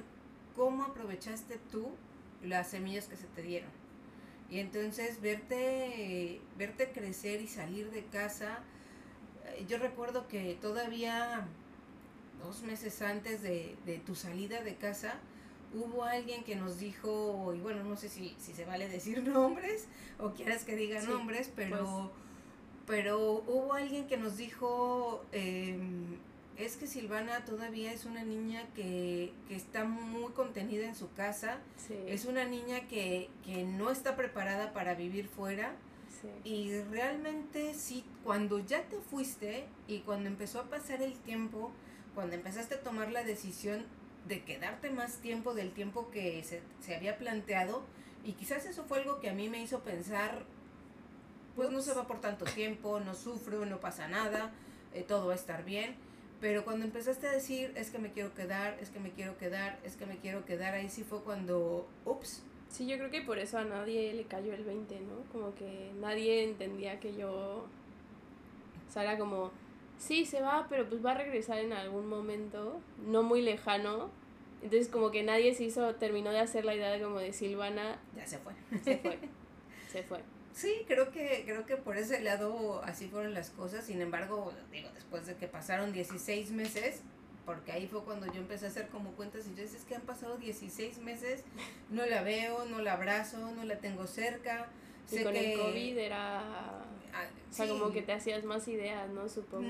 cómo 0.55 0.83
aprovechaste 0.83 1.59
tú 1.71 1.91
las 2.43 2.69
semillas 2.69 3.07
que 3.07 3.15
se 3.15 3.27
te 3.27 3.43
dieron. 3.43 3.69
Y 4.49 4.59
entonces 4.59 5.21
verte, 5.21 6.41
verte 6.57 6.91
crecer 6.91 7.41
y 7.41 7.47
salir 7.47 7.91
de 7.91 8.03
casa. 8.05 8.59
Eh, 9.45 9.65
yo 9.67 9.77
recuerdo 9.77 10.27
que 10.27 10.57
todavía 10.59 11.47
dos 12.43 12.63
meses 12.63 13.01
antes 13.01 13.41
de, 13.41 14.01
tu 14.05 14.15
salida 14.15 14.61
de 14.61 14.75
casa, 14.75 15.15
hubo 15.73 16.03
alguien 16.03 16.43
que 16.43 16.55
nos 16.55 16.79
dijo, 16.79 17.53
y 17.55 17.59
bueno, 17.61 17.83
no 17.83 17.95
sé 17.95 18.09
si, 18.09 18.35
si 18.39 18.53
se 18.53 18.65
vale 18.65 18.89
decir 18.89 19.23
nombres 19.27 19.87
o 20.19 20.31
quieras 20.31 20.63
que 20.63 20.75
diga 20.75 21.01
nombres, 21.03 21.51
pero, 21.55 21.77
pues. 21.77 22.97
pero 22.97 23.43
hubo 23.47 23.73
alguien 23.73 24.07
que 24.07 24.17
nos 24.17 24.37
dijo, 24.37 25.23
em, 25.31 26.17
es 26.57 26.77
que 26.77 26.87
Silvana 26.87 27.45
todavía 27.45 27.91
es 27.91 28.05
una 28.05 28.23
niña 28.23 28.63
que, 28.75 29.33
está 29.49 29.85
muy 29.85 30.31
contenida 30.33 30.85
en 30.85 30.95
su 30.95 31.11
casa, 31.13 31.59
es 32.07 32.25
una 32.25 32.45
niña 32.45 32.87
que, 32.87 33.29
no 33.77 33.89
está 33.89 34.15
preparada 34.15 34.73
para 34.73 34.93
vivir 34.93 35.27
fuera. 35.27 35.75
Y 36.45 36.79
realmente 36.89 37.73
sí, 37.73 38.05
cuando 38.23 38.59
ya 38.59 38.83
te 38.83 38.97
fuiste 38.97 39.65
y 39.89 39.99
cuando 39.99 40.29
empezó 40.29 40.61
a 40.61 40.69
pasar 40.69 41.01
el 41.01 41.15
tiempo, 41.15 41.71
cuando 42.15 42.35
empezaste 42.35 42.75
a 42.75 42.81
tomar 42.81 43.11
la 43.11 43.23
decisión 43.23 43.85
de 44.29 44.41
quedarte 44.43 44.89
más 44.89 45.17
tiempo 45.17 45.53
del 45.53 45.73
tiempo 45.73 46.09
que 46.11 46.41
se, 46.43 46.61
se 46.79 46.95
había 46.95 47.17
planteado, 47.17 47.83
y 48.23 48.33
quizás 48.33 48.65
eso 48.65 48.85
fue 48.85 48.99
algo 48.99 49.19
que 49.19 49.29
a 49.29 49.33
mí 49.33 49.49
me 49.49 49.61
hizo 49.61 49.81
pensar, 49.81 50.45
pues 51.57 51.71
no 51.71 51.81
se 51.81 51.93
va 51.93 52.07
por 52.07 52.21
tanto 52.21 52.45
tiempo, 52.45 53.01
no 53.01 53.15
sufro, 53.15 53.65
no 53.65 53.81
pasa 53.81 54.07
nada, 54.07 54.53
eh, 54.93 55.03
todo 55.05 55.27
va 55.27 55.33
a 55.33 55.35
estar 55.35 55.65
bien 55.65 55.97
pero 56.43 56.65
cuando 56.65 56.83
empezaste 56.83 57.25
a 57.25 57.31
decir, 57.31 57.71
es 57.77 57.89
que 57.89 57.99
me 57.99 58.11
quiero 58.11 58.33
quedar, 58.33 58.77
es 58.81 58.89
que 58.89 58.99
me 58.99 59.11
quiero 59.11 59.37
quedar, 59.37 59.79
es 59.85 59.95
que 59.95 60.05
me 60.05 60.17
quiero 60.17 60.43
quedar, 60.43 60.73
ahí 60.73 60.89
sí 60.89 61.05
fue 61.05 61.21
cuando, 61.21 61.87
ups. 62.03 62.43
Sí, 62.67 62.85
yo 62.85 62.97
creo 62.97 63.09
que 63.09 63.21
por 63.21 63.39
eso 63.39 63.57
a 63.57 63.63
nadie 63.63 64.13
le 64.13 64.25
cayó 64.25 64.53
el 64.53 64.65
20, 64.65 64.99
¿no? 64.99 65.23
Como 65.31 65.55
que 65.55 65.93
nadie 66.01 66.43
entendía 66.43 66.99
que 66.99 67.15
yo... 67.15 67.65
O 68.89 68.91
sea, 68.91 69.03
era 69.03 69.17
como, 69.17 69.51
sí, 69.97 70.25
se 70.25 70.41
va, 70.41 70.67
pero 70.69 70.89
pues 70.89 71.03
va 71.03 71.11
a 71.11 71.17
regresar 71.17 71.59
en 71.59 71.71
algún 71.71 72.07
momento, 72.07 72.81
no 73.07 73.23
muy 73.23 73.41
lejano. 73.41 74.09
Entonces 74.61 74.89
como 74.89 75.11
que 75.11 75.23
nadie 75.23 75.55
se 75.55 75.63
hizo, 75.63 75.95
terminó 75.95 76.31
de 76.31 76.39
hacer 76.39 76.65
la 76.65 76.75
idea 76.75 76.91
de 76.91 77.01
como 77.01 77.19
de 77.19 77.31
Silvana. 77.31 78.01
Ya 78.17 78.27
se 78.27 78.37
fue. 78.39 78.51
Se 78.83 78.97
fue. 78.97 79.17
se 79.87 80.03
fue. 80.03 80.19
Sí, 80.53 80.83
creo 80.87 81.11
que, 81.11 81.43
creo 81.45 81.65
que 81.65 81.77
por 81.77 81.97
ese 81.97 82.21
lado 82.21 82.81
así 82.83 83.07
fueron 83.07 83.33
las 83.33 83.49
cosas. 83.49 83.85
Sin 83.85 84.01
embargo, 84.01 84.53
digo, 84.71 84.89
después 84.93 85.25
de 85.25 85.35
que 85.35 85.47
pasaron 85.47 85.91
16 85.91 86.51
meses, 86.51 87.01
porque 87.45 87.71
ahí 87.71 87.87
fue 87.87 88.03
cuando 88.03 88.27
yo 88.27 88.39
empecé 88.39 88.65
a 88.65 88.69
hacer 88.69 88.87
como 88.87 89.11
cuentas 89.13 89.47
y 89.47 89.55
yo 89.55 89.63
decía, 89.63 89.79
es 89.79 89.85
que 89.85 89.95
han 89.95 90.03
pasado 90.03 90.37
16 90.37 90.99
meses, 90.99 91.43
no 91.89 92.05
la 92.05 92.21
veo, 92.21 92.65
no 92.65 92.79
la 92.81 92.93
abrazo, 92.93 93.51
no 93.51 93.63
la 93.65 93.79
tengo 93.79 94.05
cerca. 94.05 94.69
Y 95.11 95.23
con 95.23 95.35
el 95.35 95.59
COVID 95.59 95.97
era... 95.97 96.39
Ah, 97.15 97.25
o 97.49 97.53
sea, 97.53 97.67
como 97.67 97.91
que 97.91 98.01
te 98.01 98.13
hacías 98.13 98.43
más 98.43 98.67
ideas, 98.67 99.07
¿no? 99.09 99.29
Supongo. 99.29 99.67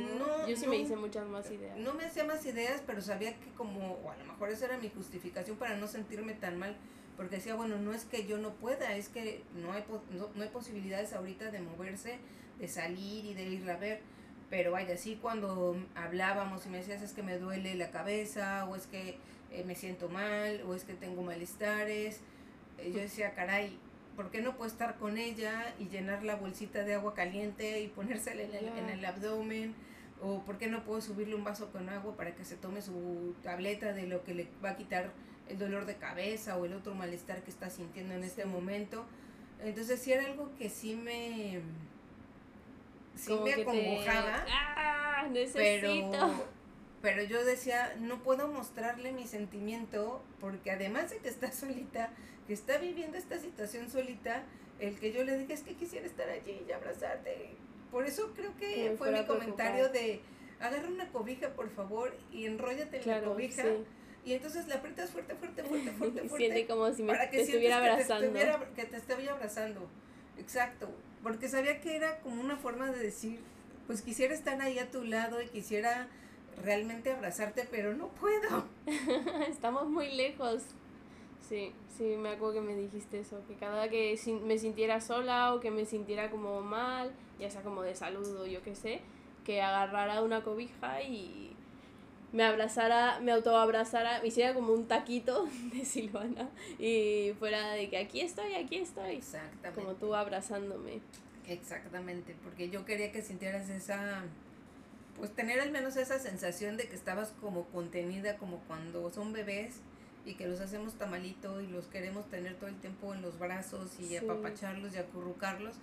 yo 0.48 0.56
sí 0.56 0.68
me 0.68 0.78
hice 0.78 0.96
muchas 0.96 1.28
más 1.28 1.50
ideas. 1.52 1.78
No 1.78 1.94
me 1.94 2.06
hacía 2.06 2.24
más 2.24 2.46
ideas, 2.46 2.82
pero 2.86 3.02
sabía 3.02 3.38
que 3.38 3.50
como, 3.58 3.96
o 3.96 4.12
a 4.12 4.16
lo 4.16 4.26
mejor 4.26 4.50
esa 4.50 4.66
era 4.66 4.78
mi 4.78 4.90
justificación 4.90 5.58
para 5.58 5.76
no 5.76 5.88
sentirme 5.88 6.34
tan 6.34 6.58
mal 6.58 6.78
porque 7.16 7.38
decía, 7.38 7.56
bueno, 7.56 7.78
no 7.78 7.94
es 7.94 8.06
que 8.06 8.26
yo 8.26 8.38
no 8.38 8.54
pueda, 8.54 8.96
es 8.96 9.10
que 9.10 9.44
no 9.62 9.72
hay, 9.72 9.84
no, 10.12 10.42
hay 10.42 10.50
posibilidades 10.50 11.14
ahorita 11.14 11.52
de 11.52 11.62
moverse, 11.62 12.18
de 12.60 12.68
salir 12.68 13.26
y 13.26 13.34
de 13.34 13.44
ir 13.44 13.70
a 13.70 13.78
ver. 13.78 14.02
Pero 14.50 14.72
vaya, 14.72 14.98
sí 14.98 15.18
cuando 15.22 15.76
hablábamos 15.96 16.66
y 16.66 16.70
me 16.70 16.78
decías 16.78 17.02
es 17.02 17.14
que 17.14 17.24
me 17.24 17.38
duele 17.40 17.76
la 17.76 17.92
cabeza, 17.92 18.66
o 18.66 18.76
es 18.76 18.88
que 18.88 19.18
eh, 19.52 19.64
me 19.66 19.76
siento 19.76 20.10
mal, 20.10 20.62
o 20.68 20.74
es 20.74 20.84
que 20.84 20.94
tengo 20.94 21.22
malestares, 21.24 22.20
eh, 22.78 22.92
yo 22.94 23.00
decía, 23.00 23.34
caray, 23.34 23.78
¿por 24.16 24.32
qué 24.32 24.42
no 24.42 24.56
puedo 24.56 24.70
estar 24.70 24.98
con 24.98 25.18
ella 25.18 25.74
y 25.80 25.90
llenar 25.90 26.24
la 26.24 26.36
bolsita 26.36 26.84
de 26.84 26.96
agua 26.96 27.14
caliente 27.14 27.82
y 27.82 27.88
ponérsela 27.88 28.44
en 28.44 28.54
el, 28.54 28.68
en 28.78 28.90
el 28.90 29.06
abdomen? 29.06 29.76
¿O 30.22 30.40
por 30.46 30.58
qué 30.58 30.68
no 30.68 30.84
puedo 30.86 31.02
subirle 31.02 31.36
un 31.36 31.44
vaso 31.44 31.72
con 31.72 31.90
agua 31.90 32.16
para 32.16 32.34
que 32.34 32.46
se 32.46 32.56
tome 32.56 32.82
su 32.82 33.36
tableta 33.44 33.92
de 33.92 34.08
lo 34.08 34.24
que 34.24 34.34
le 34.34 34.48
va 34.64 34.72
a 34.72 34.78
quitar 34.78 35.12
el 35.50 35.60
dolor 35.60 35.86
de 35.86 35.96
cabeza 35.96 36.58
o 36.58 36.66
el 36.66 36.74
otro 36.74 36.94
malestar 36.96 37.44
que 37.44 37.52
está 37.52 37.70
sintiendo 37.70 38.14
en 38.14 38.24
este 38.24 38.46
momento. 38.46 39.06
Entonces 39.64 40.00
sí 40.00 40.12
era 40.12 40.26
algo 40.26 40.52
que 40.58 40.70
sí 40.70 40.96
me 40.96 41.62
sí 43.16 43.34
me 43.44 43.54
acongojaba. 43.54 44.46
¡Ah! 44.50 45.28
Necesito. 45.32 46.48
Pero, 47.02 47.22
yo 47.24 47.44
decía, 47.44 47.96
no 48.00 48.24
puedo 48.24 48.48
mostrarle 48.48 49.12
mi 49.12 49.28
sentimiento 49.28 50.24
porque 50.40 50.72
además 50.72 51.10
de 51.10 51.18
que 51.18 51.28
está 51.28 51.52
solita, 51.52 52.12
que 52.48 52.54
está 52.54 52.78
viviendo 52.78 53.18
esta 53.18 53.40
situación 53.40 53.90
solita, 53.90 54.44
el 54.80 54.98
que 55.00 55.12
yo 55.12 55.24
le 55.24 55.38
dije 55.38 55.54
es 55.54 55.62
que 55.62 55.76
quisiera 55.76 56.06
estar 56.06 56.30
allí 56.30 56.64
y 56.68 56.72
abrazarte. 56.72 57.56
Por 57.92 58.06
eso 58.06 58.34
creo 58.36 58.56
que, 58.58 58.96
fue 58.98 59.12
mi 59.12 59.26
comentario 59.26 59.90
de 59.90 60.22
agarra 60.60 60.88
una 60.88 61.10
cobija 61.10 61.50
por 61.50 61.70
favor 61.70 62.16
y 62.32 62.46
enróllate 62.46 63.02
en 63.02 63.08
la 63.08 63.22
cobija. 63.22 63.64
Y 64.26 64.34
entonces 64.34 64.68
le 64.68 64.76
aprietas 64.76 65.12
fuerte, 65.12 65.36
fuerte, 65.36 65.64
fuerte, 65.64 65.92
fuerte, 65.98 66.20
fuerte. 66.22 66.38
Siente 66.38 66.68
como 66.68 66.92
si 66.94 67.04
me 67.04 67.14
te 67.28 67.42
estuviera 67.42 67.78
abrazando. 67.78 68.28
Que 68.28 68.32
te 68.32 68.40
estuviera, 68.40 68.76
que 68.76 68.86
te 68.86 68.98
estuviera 68.98 69.34
abrazando. 69.34 69.90
Exacto. 70.38 70.90
Porque 71.22 71.48
sabía 71.48 71.80
que 71.82 71.96
era 71.96 72.20
como 72.20 72.42
una 72.42 72.58
forma 72.58 72.92
de 72.92 73.00
decir, 73.00 73.40
pues 73.88 74.02
quisiera 74.02 74.34
estar 74.34 74.62
ahí 74.62 74.80
a 74.80 74.92
tu 74.92 75.04
lado 75.04 75.42
y 75.42 75.48
quisiera 75.48 76.08
realmente 76.62 77.12
abrazarte, 77.12 77.68
pero 77.70 77.94
no 77.94 78.10
puedo. 78.10 78.66
Estamos 79.50 79.90
muy 79.90 80.14
lejos. 80.16 80.64
Sí, 81.42 81.74
sí, 81.98 82.16
me 82.18 82.30
acuerdo 82.30 82.56
que 82.56 82.62
me 82.62 82.76
dijiste 82.76 83.20
eso, 83.20 83.42
que 83.48 83.56
cada 83.56 83.90
que 83.90 84.18
me 84.44 84.58
sintiera 84.58 85.02
sola 85.02 85.54
o 85.54 85.60
que 85.60 85.72
me 85.72 85.86
sintiera 85.86 86.32
como 86.32 86.62
mal, 86.62 87.12
ya 87.40 87.50
sea 87.50 87.62
como 87.62 87.82
de 87.82 87.96
salud 87.96 88.42
o 88.42 88.46
yo 88.46 88.62
qué 88.64 88.76
sé, 88.76 89.02
que 89.44 89.62
agarrara 89.62 90.22
una 90.22 90.44
cobija 90.44 91.02
y 91.04 91.53
me 92.34 92.44
abrazara, 92.44 93.20
me 93.20 93.32
autoabrazara, 93.32 94.20
me 94.22 94.28
hiciera 94.28 94.54
como 94.54 94.74
un 94.74 94.88
taquito 94.88 95.48
de 95.74 95.86
Silvana 95.86 96.50
y 96.80 97.34
fuera 97.40 97.72
de 97.72 97.90
que 97.90 97.98
aquí 97.98 98.22
estoy, 98.22 98.56
aquí 98.56 98.78
estoy. 98.78 99.16
Exactamente. 99.16 99.80
Como 99.80 99.96
tú 99.96 100.14
abrazándome. 100.16 101.00
Exactamente, 101.48 102.36
porque 102.44 102.70
yo 102.70 102.86
quería 102.86 103.12
que 103.12 103.22
sintieras 103.22 103.70
esa, 103.70 104.24
pues 105.16 105.32
tener 105.32 105.60
al 105.60 105.72
menos 105.72 105.96
esa 105.96 106.20
sensación 106.20 106.76
de 106.76 106.88
que 106.88 106.96
estabas 106.96 107.34
como 107.40 107.66
contenida, 107.66 108.38
como 108.38 108.58
cuando 108.62 109.10
son 109.12 109.32
bebés 109.32 109.76
y 110.26 110.34
que 110.34 110.48
los 110.48 110.60
hacemos 110.60 110.94
tamalito 110.96 111.62
y 111.62 111.68
los 111.68 111.86
queremos 111.88 112.30
tener 112.30 112.56
todo 112.56 112.70
el 112.70 112.80
tiempo 112.80 113.14
en 113.14 113.22
los 113.22 113.38
brazos 113.38 114.00
y 114.00 114.16
apapacharlos 114.16 114.96
y 114.96 114.98
acurrucarlos. 114.98 115.76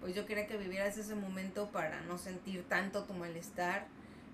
Pues 0.00 0.14
yo 0.14 0.26
quería 0.26 0.46
que 0.46 0.58
vivieras 0.58 0.98
ese 0.98 1.14
momento 1.14 1.70
para 1.70 2.02
no 2.02 2.18
sentir 2.18 2.64
tanto 2.68 3.04
tu 3.04 3.14
malestar 3.14 3.86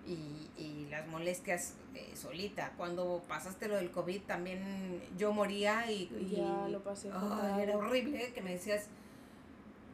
y, 0.07 0.49
y 0.61 0.87
las 0.91 1.07
molestias 1.09 1.75
eh, 1.95 2.13
solita. 2.15 2.73
Cuando 2.77 3.23
pasaste 3.27 3.69
lo 3.69 3.77
del 3.77 3.91
COVID 3.91 4.23
también 4.23 5.03
yo 5.19 5.33
moría 5.33 5.91
y, 5.91 6.09
ya 6.31 6.69
lo 6.69 6.81
pasé 6.81 7.09
era 7.09 7.77
horrible 7.77 8.33
que 8.33 8.41
me 8.41 8.53
decías 8.53 8.89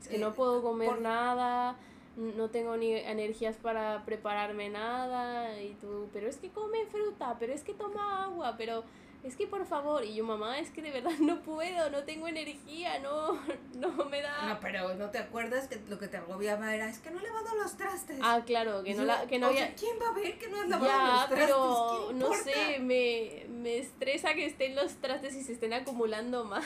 es 0.03 0.09
que 0.09 0.19
no 0.19 0.35
puedo 0.35 0.63
comer 0.63 1.01
nada 1.01 1.77
no 2.17 2.49
tengo 2.51 2.77
ni 2.77 2.93
energías 2.93 3.57
para 3.57 4.05
prepararme 4.05 4.69
nada 4.69 5.61
y 5.61 5.75
tú 5.81 6.09
pero 6.13 6.29
es 6.29 6.37
que 6.37 6.51
come 6.51 6.87
fruta 6.87 7.37
pero 7.39 7.53
es 7.53 7.63
que 7.63 7.75
toma 7.75 8.25
agua 8.25 8.57
pero 8.57 8.85
es 9.27 9.37
que 9.37 9.47
por 9.47 9.67
favor, 9.67 10.05
y 10.05 10.15
yo, 10.15 10.25
mamá, 10.25 10.59
es 10.59 10.71
que 10.71 10.83
de 10.83 10.91
verdad 10.91 11.11
no 11.21 11.41
puedo, 11.43 11.91
no 11.91 12.05
tengo 12.05 12.29
energía, 12.29 12.99
no, 13.01 13.39
no 13.75 14.05
me 14.07 14.23
da... 14.23 14.49
No, 14.49 14.61
pero 14.61 14.95
¿no 14.95 15.11
te 15.11 15.19
acuerdas 15.19 15.69
que 15.69 15.81
lo 15.89 15.99
que 15.99 16.09
te 16.09 16.17
agobiaba 16.17 16.75
era, 16.75 16.89
es 16.89 16.99
que 17.01 17.11
no 17.11 17.19
he 17.19 17.23
lavado 17.23 17.57
los 17.57 17.77
trastes? 17.77 18.19
Ah, 18.23 18.43
claro, 18.47 18.83
que 18.85 18.95
no, 18.95 19.05
la, 19.05 19.27
que 19.27 19.39
no 19.39 19.49
había... 19.49 19.75
¿quién 19.75 19.97
va 20.01 20.09
a 20.09 20.13
ver 20.13 20.39
que 20.39 20.49
no 20.49 20.61
has 20.61 20.69
lavado 20.69 21.13
los 21.13 21.29
trastes? 21.29 21.39
pero 21.39 22.13
no 22.15 22.33
sé, 22.33 22.79
me, 22.79 23.47
me 23.49 23.79
estresa 23.79 24.35
que 24.35 24.47
estén 24.47 24.77
los 24.77 24.95
trastes 24.95 25.35
y 25.35 25.43
se 25.43 25.53
estén 25.53 25.73
acumulando 25.73 26.45
más. 26.45 26.65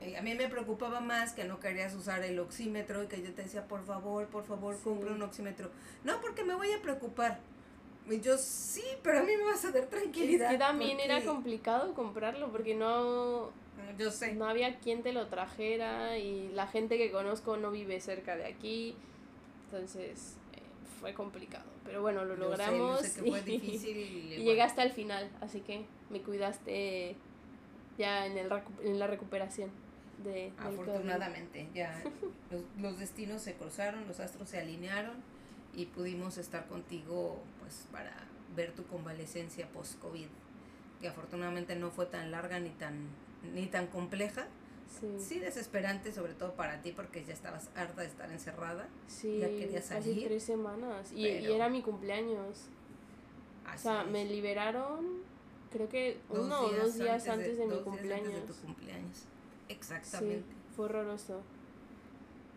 Eh, 0.00 0.16
a 0.16 0.22
mí 0.22 0.34
me 0.34 0.48
preocupaba 0.48 1.00
más 1.00 1.32
que 1.32 1.44
no 1.44 1.60
querías 1.60 1.94
usar 1.94 2.22
el 2.24 2.38
oxímetro 2.38 3.02
y 3.02 3.06
que 3.06 3.22
yo 3.22 3.32
te 3.34 3.42
decía, 3.42 3.66
por 3.68 3.84
favor, 3.84 4.26
por 4.28 4.44
favor, 4.44 4.78
compra 4.82 5.12
un 5.12 5.22
oxímetro. 5.22 5.70
No, 6.04 6.20
porque 6.20 6.42
me 6.42 6.54
voy 6.54 6.72
a 6.72 6.80
preocupar. 6.80 7.40
Y 8.08 8.20
yo 8.20 8.36
sí, 8.38 8.82
pero 9.02 9.20
a 9.20 9.22
mí 9.22 9.32
me 9.36 9.44
vas 9.44 9.64
a 9.64 9.70
dar 9.72 9.86
tranquilidad. 9.86 10.48
Es 10.48 10.52
que 10.52 10.58
también 10.58 11.00
era 11.00 11.22
complicado 11.24 11.94
comprarlo 11.94 12.50
porque 12.50 12.74
no... 12.74 13.50
Yo 13.98 14.10
sé. 14.10 14.34
No 14.34 14.46
había 14.46 14.78
quien 14.78 15.02
te 15.02 15.12
lo 15.12 15.26
trajera 15.26 16.18
y 16.18 16.48
la 16.48 16.66
gente 16.66 16.98
que 16.98 17.10
conozco 17.10 17.56
no 17.56 17.70
vive 17.70 18.00
cerca 18.00 18.36
de 18.36 18.46
aquí. 18.46 18.94
Entonces 19.64 20.36
eh, 20.52 20.60
fue 21.00 21.14
complicado. 21.14 21.64
Pero 21.84 22.02
bueno, 22.02 22.24
lo 22.24 22.36
logramos. 22.36 23.06
fue 23.08 23.42
difícil 23.44 23.96
y, 23.96 24.34
y 24.34 24.44
llegué 24.44 24.62
hasta 24.62 24.82
el 24.82 24.92
final. 24.92 25.30
Así 25.40 25.60
que 25.60 25.84
me 26.10 26.20
cuidaste 26.20 27.16
ya 27.98 28.26
en, 28.26 28.38
el, 28.38 28.50
en 28.82 28.98
la 28.98 29.06
recuperación. 29.06 29.70
de... 30.24 30.52
Afortunadamente, 30.58 31.68
ya 31.74 32.02
los, 32.50 32.62
los 32.78 32.98
destinos 32.98 33.42
se 33.42 33.54
cruzaron, 33.54 34.06
los 34.08 34.20
astros 34.20 34.48
se 34.48 34.58
alinearon 34.58 35.16
y 35.74 35.86
pudimos 35.86 36.38
estar 36.38 36.66
contigo 36.66 37.38
pues 37.70 37.86
para 37.92 38.12
ver 38.56 38.72
tu 38.72 38.84
convalecencia 38.86 39.68
post-COVID, 39.70 40.26
que 41.00 41.08
afortunadamente 41.08 41.76
no 41.76 41.90
fue 41.90 42.06
tan 42.06 42.32
larga 42.32 42.58
ni 42.58 42.70
tan, 42.70 43.06
ni 43.54 43.66
tan 43.66 43.86
compleja. 43.86 44.48
Sí. 45.20 45.38
desesperante, 45.38 46.12
sobre 46.12 46.34
todo 46.34 46.54
para 46.56 46.82
ti, 46.82 46.90
porque 46.90 47.24
ya 47.24 47.32
estabas 47.32 47.70
harta 47.76 48.00
de 48.00 48.08
estar 48.08 48.28
encerrada. 48.32 48.88
Sí, 49.06 49.38
ya 49.38 49.46
querías 49.46 49.84
salir. 49.84 50.14
Casi 50.14 50.26
tres 50.26 50.42
semanas. 50.42 51.12
Y, 51.12 51.28
y 51.28 51.52
era 51.52 51.68
mi 51.68 51.80
cumpleaños. 51.80 52.66
o 53.72 53.78
sea, 53.78 54.02
me 54.02 54.24
liberaron, 54.24 55.20
creo 55.70 55.88
que 55.88 56.18
uno 56.28 56.62
o 56.62 56.72
dos 56.72 56.98
días 56.98 57.28
antes 57.28 57.56
de, 57.56 57.66
mi 57.66 57.78
cumpleaños. 57.82 58.30
Días 58.30 58.40
antes 58.40 58.48
de 58.48 58.54
tu 58.54 58.66
cumpleaños. 58.66 59.26
Exactamente. 59.68 60.44
fue 60.74 60.86
horroroso. 60.86 61.40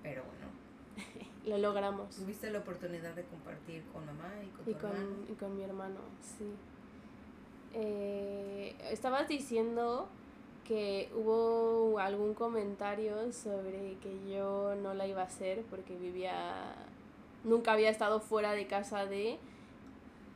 Pero 0.01 0.23
bueno, 0.23 1.27
lo 1.45 1.57
logramos. 1.57 2.15
Tuviste 2.15 2.49
la 2.51 2.59
oportunidad 2.59 3.13
de 3.13 3.23
compartir 3.23 3.83
con 3.91 4.05
mamá 4.05 4.31
y 4.41 4.47
con 4.47 4.69
y 4.69 4.73
con, 4.75 5.25
Y 5.29 5.33
con 5.33 5.55
mi 5.55 5.63
hermano, 5.63 5.99
sí. 6.21 6.45
Eh, 7.73 8.75
estabas 8.91 9.27
diciendo 9.27 10.07
que 10.63 11.09
hubo 11.15 11.99
algún 11.99 12.33
comentario 12.33 13.31
sobre 13.33 13.97
que 14.01 14.31
yo 14.31 14.75
no 14.75 14.93
la 14.93 15.07
iba 15.07 15.21
a 15.21 15.25
hacer 15.25 15.63
porque 15.69 15.95
vivía... 15.97 16.75
Nunca 17.43 17.73
había 17.73 17.89
estado 17.89 18.21
fuera 18.21 18.53
de 18.53 18.67
casa 18.67 19.05
de... 19.05 19.37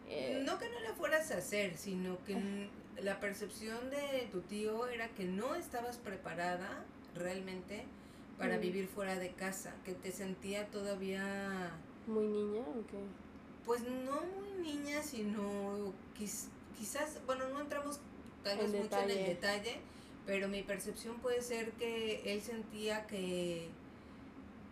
Eh, 0.09 0.43
no 0.45 0.59
que 0.59 0.69
no 0.69 0.79
la 0.81 0.93
fueras 0.93 1.31
a 1.31 1.37
hacer, 1.37 1.77
sino 1.77 2.17
que 2.25 2.69
la 3.01 3.19
percepción 3.19 3.89
de 3.89 4.27
tu 4.31 4.41
tío 4.41 4.87
era 4.87 5.07
que 5.09 5.23
no 5.23 5.55
estabas 5.55 5.97
preparada 5.97 6.83
realmente 7.15 7.85
para 8.38 8.58
vivir 8.58 8.88
fuera 8.88 9.15
de 9.15 9.32
casa, 9.32 9.74
que 9.84 9.94
te 9.94 10.12
sentía 10.12 10.67
todavía... 10.67 11.72
¿Muy 12.06 12.27
niña 12.27 12.62
o 12.62 12.86
qué? 12.88 12.98
Pues 13.65 13.82
no 13.82 14.22
muy 14.22 14.74
niña, 14.74 15.01
sino 15.01 15.94
quizás, 16.17 17.20
bueno, 17.25 17.50
no 17.50 17.62
entramos 17.62 18.00
tal 18.44 18.60
vez 18.60 18.72
mucho 18.72 19.00
en 19.01 19.10
el 19.10 19.25
detalle, 19.25 19.77
pero 20.25 20.48
mi 20.48 20.62
percepción 20.63 21.20
puede 21.20 21.41
ser 21.41 21.72
que 21.74 22.22
él 22.32 22.41
sentía 22.41 23.08
que, 23.08 23.67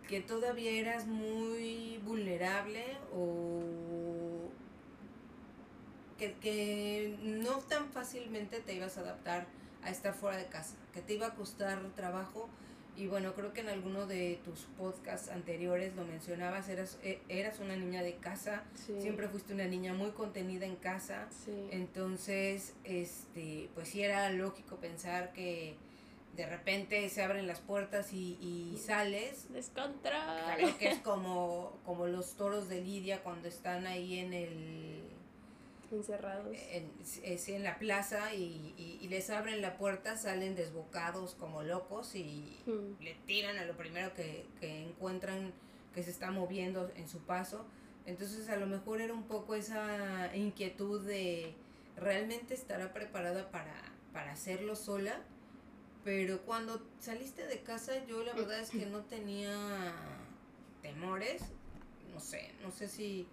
que 0.08 0.20
todavía 0.20 0.70
eras 0.70 1.06
muy 1.06 1.98
vulnerable 2.04 2.84
o 3.14 3.60
que, 6.18 6.32
que 6.34 7.18
no 7.22 7.58
tan 7.58 7.90
fácilmente 7.90 8.60
te 8.60 8.74
ibas 8.74 8.96
a 8.96 9.00
adaptar 9.00 9.46
a 9.82 9.90
estar 9.90 10.14
fuera 10.14 10.36
de 10.36 10.46
casa, 10.46 10.74
que 10.92 11.02
te 11.02 11.14
iba 11.14 11.26
a 11.26 11.34
costar 11.34 11.80
trabajo 11.94 12.48
y 12.96 13.06
bueno, 13.06 13.34
creo 13.34 13.52
que 13.52 13.60
en 13.60 13.68
alguno 13.68 14.06
de 14.06 14.40
tus 14.44 14.60
podcasts 14.78 15.28
anteriores 15.28 15.94
lo 15.94 16.04
mencionabas, 16.04 16.68
eras, 16.68 16.98
e, 17.02 17.20
eras 17.28 17.60
una 17.60 17.76
niña 17.76 18.02
de 18.02 18.16
casa, 18.16 18.64
siempre 18.74 19.28
fuiste 19.28 19.52
una 19.52 19.66
niña 19.66 19.92
muy 19.92 20.10
contenida 20.10 20.66
en 20.66 20.76
casa, 20.76 21.28
entonces, 21.70 22.74
este, 22.84 23.68
pues 23.74 23.88
sí 23.88 24.02
era 24.02 24.30
lógico 24.30 24.76
pensar 24.76 25.32
que 25.32 25.76
de 26.36 26.46
repente 26.46 27.08
se 27.08 27.22
abren 27.22 27.46
las 27.46 27.60
puertas 27.60 28.12
y, 28.12 28.38
y 28.40 28.78
sales. 28.78 29.52
Descontrol. 29.52 30.02
Claro 30.02 30.78
que 30.78 30.88
es 30.88 30.98
como, 30.98 31.78
como 31.84 32.06
los 32.06 32.36
toros 32.36 32.68
de 32.68 32.82
Lidia 32.82 33.22
cuando 33.22 33.48
están 33.48 33.86
ahí 33.86 34.18
en 34.18 34.34
el 34.34 35.05
encerrados. 35.94 36.56
En, 36.70 36.90
en 37.22 37.62
la 37.62 37.78
plaza 37.78 38.34
y, 38.34 38.74
y, 39.00 39.08
les 39.08 39.30
abren 39.30 39.62
la 39.62 39.76
puerta, 39.76 40.16
salen 40.16 40.54
desbocados 40.54 41.34
como 41.34 41.62
locos 41.62 42.14
y 42.14 42.60
hmm. 42.66 43.02
le 43.02 43.14
tiran 43.26 43.58
a 43.58 43.64
lo 43.64 43.76
primero 43.76 44.12
que, 44.14 44.46
que 44.60 44.82
encuentran 44.82 45.52
que 45.94 46.02
se 46.02 46.10
está 46.10 46.30
moviendo 46.30 46.90
en 46.96 47.08
su 47.08 47.20
paso. 47.20 47.66
Entonces 48.04 48.48
a 48.48 48.56
lo 48.56 48.66
mejor 48.66 49.00
era 49.00 49.12
un 49.12 49.24
poco 49.24 49.54
esa 49.54 50.34
inquietud 50.36 51.04
de 51.04 51.54
realmente 51.96 52.54
estará 52.54 52.92
preparada 52.92 53.50
para, 53.50 53.74
para 54.12 54.32
hacerlo 54.32 54.76
sola. 54.76 55.20
Pero 56.04 56.42
cuando 56.42 56.86
saliste 57.00 57.46
de 57.46 57.60
casa 57.62 58.04
yo 58.06 58.22
la 58.22 58.34
verdad 58.34 58.60
es 58.60 58.70
que 58.70 58.86
no 58.86 59.04
tenía 59.04 59.92
temores. 60.82 61.42
No 62.12 62.20
sé, 62.20 62.52
no 62.62 62.70
sé 62.70 62.88
si 62.88 63.26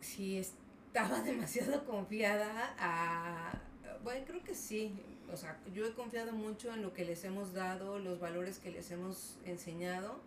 si 0.00 0.38
estaba 0.38 1.20
demasiado 1.24 1.84
confiada 1.84 2.74
a... 2.78 3.52
Bueno, 4.02 4.24
creo 4.26 4.42
que 4.42 4.54
sí. 4.54 4.98
O 5.32 5.36
sea, 5.36 5.60
yo 5.72 5.86
he 5.86 5.92
confiado 5.92 6.32
mucho 6.32 6.72
en 6.72 6.82
lo 6.82 6.92
que 6.92 7.04
les 7.04 7.22
hemos 7.24 7.52
dado, 7.52 7.98
los 7.98 8.18
valores 8.18 8.58
que 8.58 8.70
les 8.70 8.90
hemos 8.90 9.38
enseñado. 9.44 10.20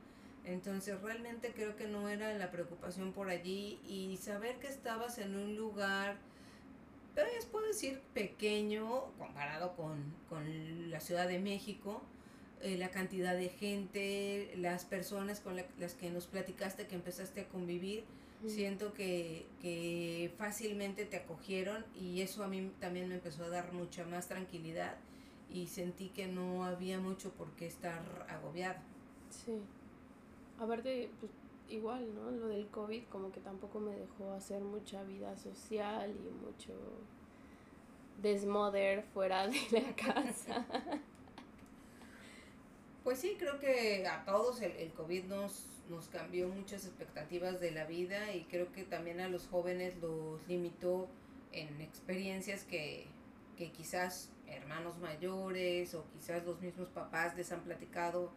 Entonces 0.46 1.02
realmente 1.02 1.54
creo 1.54 1.76
que 1.76 1.88
no 1.88 2.10
era 2.10 2.34
la 2.34 2.52
preocupación 2.52 3.14
por 3.14 3.30
allí 3.30 3.80
y 3.88 4.18
saber 4.18 4.60
que 4.60 4.68
estabas 4.68 5.18
en 5.18 5.36
un 5.36 5.56
lugar, 5.56 6.18
pero 7.16 7.30
puedo 7.52 7.68
decir 7.68 8.02
pequeño 8.14 9.06
comparado 9.18 9.76
con, 9.76 10.14
con 10.28 10.92
la 10.92 11.00
Ciudad 11.00 11.28
de 11.28 11.40
México, 11.40 12.02
eh, 12.62 12.78
la 12.78 12.90
cantidad 12.90 13.36
de 13.36 13.50
gente, 13.50 14.54
las 14.58 14.84
personas 14.84 15.40
con 15.40 15.56
las 15.56 15.94
que 15.94 16.10
nos 16.10 16.28
platicaste 16.28 16.88
que 16.88 16.96
empezaste 16.96 17.42
a 17.42 17.48
convivir, 17.48 18.04
Siento 18.46 18.94
que, 18.94 19.46
que 19.62 20.34
fácilmente 20.38 21.06
te 21.06 21.16
acogieron 21.16 21.86
y 21.96 22.22
eso 22.22 22.44
a 22.44 22.48
mí 22.48 22.72
también 22.80 23.08
me 23.08 23.16
empezó 23.16 23.46
a 23.46 23.50
dar 23.50 23.72
mucha 23.72 24.06
más 24.06 24.28
tranquilidad 24.28 24.98
y 25.50 25.68
sentí 25.68 26.10
que 26.10 26.28
no 26.28 26.66
había 26.66 27.00
mucho 27.00 27.32
por 27.32 27.52
qué 27.52 27.68
estar 27.68 28.02
agobiado. 28.28 28.80
Sí. 29.30 29.62
Aparte, 30.60 31.10
pues 31.20 31.32
igual, 31.70 32.14
¿no? 32.16 32.32
Lo 32.32 32.48
del 32.48 32.68
COVID 32.68 33.04
como 33.06 33.32
que 33.32 33.40
tampoco 33.40 33.80
me 33.80 33.96
dejó 33.96 34.34
hacer 34.34 34.62
mucha 34.62 35.04
vida 35.04 35.36
social 35.38 36.12
y 36.12 36.46
mucho 36.46 36.74
desmoder 38.22 39.04
fuera 39.14 39.48
de 39.48 39.60
la 39.72 39.96
casa. 39.96 40.66
Pues 43.04 43.20
sí, 43.20 43.36
creo 43.38 43.60
que 43.60 44.08
a 44.08 44.24
todos 44.24 44.62
el, 44.62 44.72
el 44.74 44.92
COVID 44.94 45.26
nos 45.26 45.73
nos 45.90 46.08
cambió 46.08 46.48
muchas 46.48 46.86
expectativas 46.86 47.60
de 47.60 47.72
la 47.72 47.86
vida 47.86 48.34
y 48.34 48.44
creo 48.46 48.72
que 48.72 48.84
también 48.84 49.20
a 49.20 49.28
los 49.28 49.48
jóvenes 49.48 49.96
los 50.02 50.46
limitó 50.48 51.08
en 51.52 51.82
experiencias 51.82 52.64
que, 52.64 53.06
que 53.58 53.72
quizás 53.72 54.30
hermanos 54.48 54.98
mayores 55.00 55.94
o 55.94 56.06
quizás 56.14 56.46
los 56.46 56.62
mismos 56.62 56.90
papás 56.90 57.36
les 57.36 57.52
han 57.52 57.62
platicado 57.62 58.32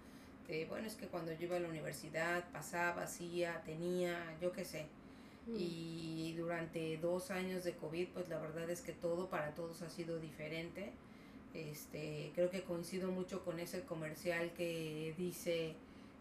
de, 0.49 0.65
bueno, 0.67 0.87
es 0.87 0.95
que 0.95 1.07
cuando 1.07 1.33
yo 1.33 1.47
iba 1.47 1.57
a 1.57 1.61
la 1.61 1.69
universidad 1.69 2.51
pasaba, 2.53 3.03
hacía, 3.03 3.63
tenía, 3.65 4.37
yo 4.41 4.53
qué 4.53 4.65
sé. 4.65 4.87
Mm. 5.47 5.57
Y 5.59 6.35
durante 6.37 6.97
dos 6.99 7.31
años 7.31 7.65
de 7.65 7.75
COVID, 7.75 8.09
pues 8.09 8.29
la 8.29 8.39
verdad 8.39 8.69
es 8.71 8.81
que 8.81 8.93
todo 8.93 9.29
para 9.29 9.55
todos 9.55 9.83
ha 9.83 9.91
sido 9.91 10.19
diferente. 10.21 10.93
Este, 11.55 12.33
creo 12.35 12.51
que 12.51 12.63
coincido 12.63 13.11
mucho 13.11 13.45
con 13.45 13.59
ese 13.59 13.83
comercial 13.83 14.53
que 14.53 15.15
dice 15.17 15.75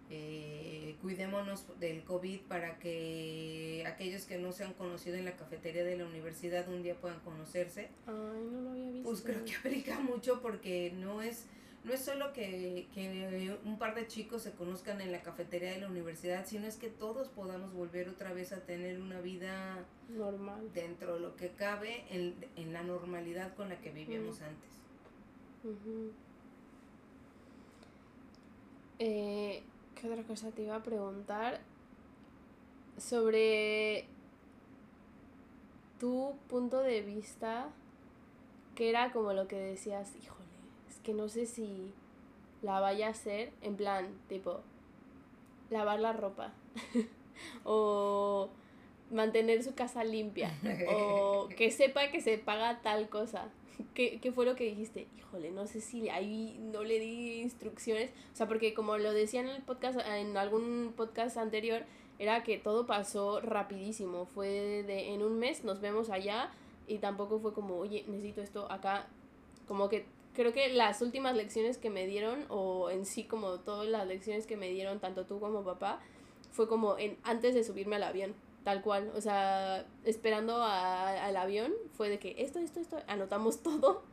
eh, 0.09 0.95
cuidémonos 1.01 1.65
del 1.79 2.03
COVID 2.03 2.41
para 2.41 2.77
que 2.77 3.83
aquellos 3.87 4.25
que 4.25 4.37
no 4.37 4.51
se 4.51 4.63
han 4.63 4.73
conocido 4.73 5.15
en 5.15 5.25
la 5.25 5.35
cafetería 5.35 5.83
de 5.83 5.97
la 5.97 6.05
universidad 6.05 6.67
un 6.69 6.83
día 6.83 6.95
puedan 6.95 7.19
conocerse. 7.21 7.89
Ay, 8.05 8.47
no 8.51 8.61
lo 8.61 8.69
había 8.71 8.89
visto. 8.91 9.09
Pues 9.09 9.21
creo 9.21 9.43
que 9.43 9.55
aplica 9.55 9.99
mucho 10.01 10.41
porque 10.41 10.91
no 10.95 11.21
es, 11.23 11.47
no 11.83 11.93
es 11.93 12.01
solo 12.01 12.33
que, 12.33 12.87
que 12.93 13.57
un 13.65 13.79
par 13.79 13.95
de 13.95 14.07
chicos 14.07 14.43
se 14.43 14.51
conozcan 14.51 15.01
en 15.01 15.11
la 15.11 15.21
cafetería 15.21 15.71
de 15.71 15.81
la 15.81 15.87
universidad, 15.87 16.45
sino 16.45 16.67
es 16.67 16.75
que 16.77 16.89
todos 16.89 17.29
podamos 17.29 17.73
volver 17.73 18.07
otra 18.09 18.31
vez 18.31 18.51
a 18.51 18.61
tener 18.61 19.01
una 19.01 19.21
vida 19.21 19.85
normal 20.09 20.71
dentro 20.73 21.15
de 21.15 21.19
lo 21.21 21.35
que 21.35 21.49
cabe 21.49 22.05
en, 22.11 22.35
en 22.55 22.73
la 22.73 22.83
normalidad 22.83 23.55
con 23.55 23.69
la 23.69 23.81
que 23.81 23.89
vivíamos 23.91 24.41
antes. 24.41 24.69
eh, 28.99 29.34
¿Qué 30.05 30.11
otra 30.11 30.23
cosa 30.23 30.51
te 30.51 30.61
iba 30.61 30.75
a 30.75 30.83
preguntar? 30.83 31.61
Sobre 32.95 34.05
tu 35.99 36.35
punto 36.47 36.79
de 36.81 37.01
vista, 37.01 37.69
que 38.75 38.91
era 38.91 39.11
como 39.11 39.33
lo 39.33 39.47
que 39.47 39.55
decías, 39.55 40.15
híjole, 40.21 40.45
es 40.87 40.99
que 40.99 41.15
no 41.15 41.27
sé 41.27 41.47
si 41.47 41.91
la 42.61 42.79
vaya 42.79 43.07
a 43.07 43.09
hacer, 43.09 43.51
en 43.63 43.77
plan, 43.77 44.09
tipo, 44.29 44.59
lavar 45.71 45.99
la 45.99 46.13
ropa, 46.13 46.53
o 47.63 48.49
mantener 49.09 49.63
su 49.63 49.73
casa 49.73 50.03
limpia, 50.03 50.51
o 50.87 51.49
que 51.57 51.71
sepa 51.71 52.11
que 52.11 52.21
se 52.21 52.37
paga 52.37 52.79
tal 52.83 53.09
cosa. 53.09 53.49
¿Qué, 53.93 54.19
¿Qué 54.19 54.31
fue 54.31 54.45
lo 54.45 54.55
que 54.55 54.65
dijiste? 54.65 55.07
Híjole, 55.17 55.51
no 55.51 55.67
sé 55.67 55.81
si 55.81 56.09
ahí 56.09 56.57
no 56.59 56.83
le 56.83 56.99
di 56.99 57.41
instrucciones. 57.41 58.11
O 58.33 58.35
sea, 58.35 58.47
porque 58.47 58.73
como 58.73 58.97
lo 58.97 59.13
decía 59.13 59.41
en 59.41 59.47
el 59.47 59.61
podcast, 59.61 59.99
en 60.05 60.37
algún 60.37 60.93
podcast 60.95 61.37
anterior, 61.37 61.83
era 62.19 62.43
que 62.43 62.57
todo 62.57 62.85
pasó 62.85 63.41
rapidísimo. 63.41 64.25
Fue 64.25 64.83
de 64.83 65.13
en 65.13 65.21
un 65.21 65.39
mes 65.39 65.63
nos 65.63 65.81
vemos 65.81 66.09
allá 66.09 66.51
y 66.87 66.99
tampoco 66.99 67.39
fue 67.39 67.53
como, 67.53 67.77
oye, 67.77 68.05
necesito 68.07 68.41
esto 68.41 68.71
acá. 68.71 69.07
Como 69.67 69.89
que 69.89 70.05
creo 70.33 70.53
que 70.53 70.69
las 70.69 71.01
últimas 71.01 71.35
lecciones 71.35 71.77
que 71.77 71.89
me 71.89 72.05
dieron, 72.05 72.45
o 72.49 72.89
en 72.89 73.05
sí 73.05 73.23
como 73.23 73.59
todas 73.59 73.87
las 73.87 74.07
lecciones 74.07 74.45
que 74.45 74.57
me 74.57 74.69
dieron, 74.69 74.99
tanto 74.99 75.25
tú 75.25 75.39
como 75.39 75.63
papá, 75.63 76.01
fue 76.51 76.67
como 76.67 76.97
en, 76.97 77.17
antes 77.23 77.55
de 77.55 77.63
subirme 77.63 77.95
al 77.95 78.03
avión, 78.03 78.35
tal 78.65 78.81
cual. 78.81 79.11
O 79.15 79.21
sea, 79.21 79.85
esperando 80.03 80.61
al 80.61 81.37
avión, 81.37 81.71
fue 81.93 82.09
de 82.09 82.19
que 82.19 82.35
esto, 82.39 82.59
esto, 82.59 82.81
esto, 82.81 82.97
anotamos 83.07 83.63
todo 83.63 84.03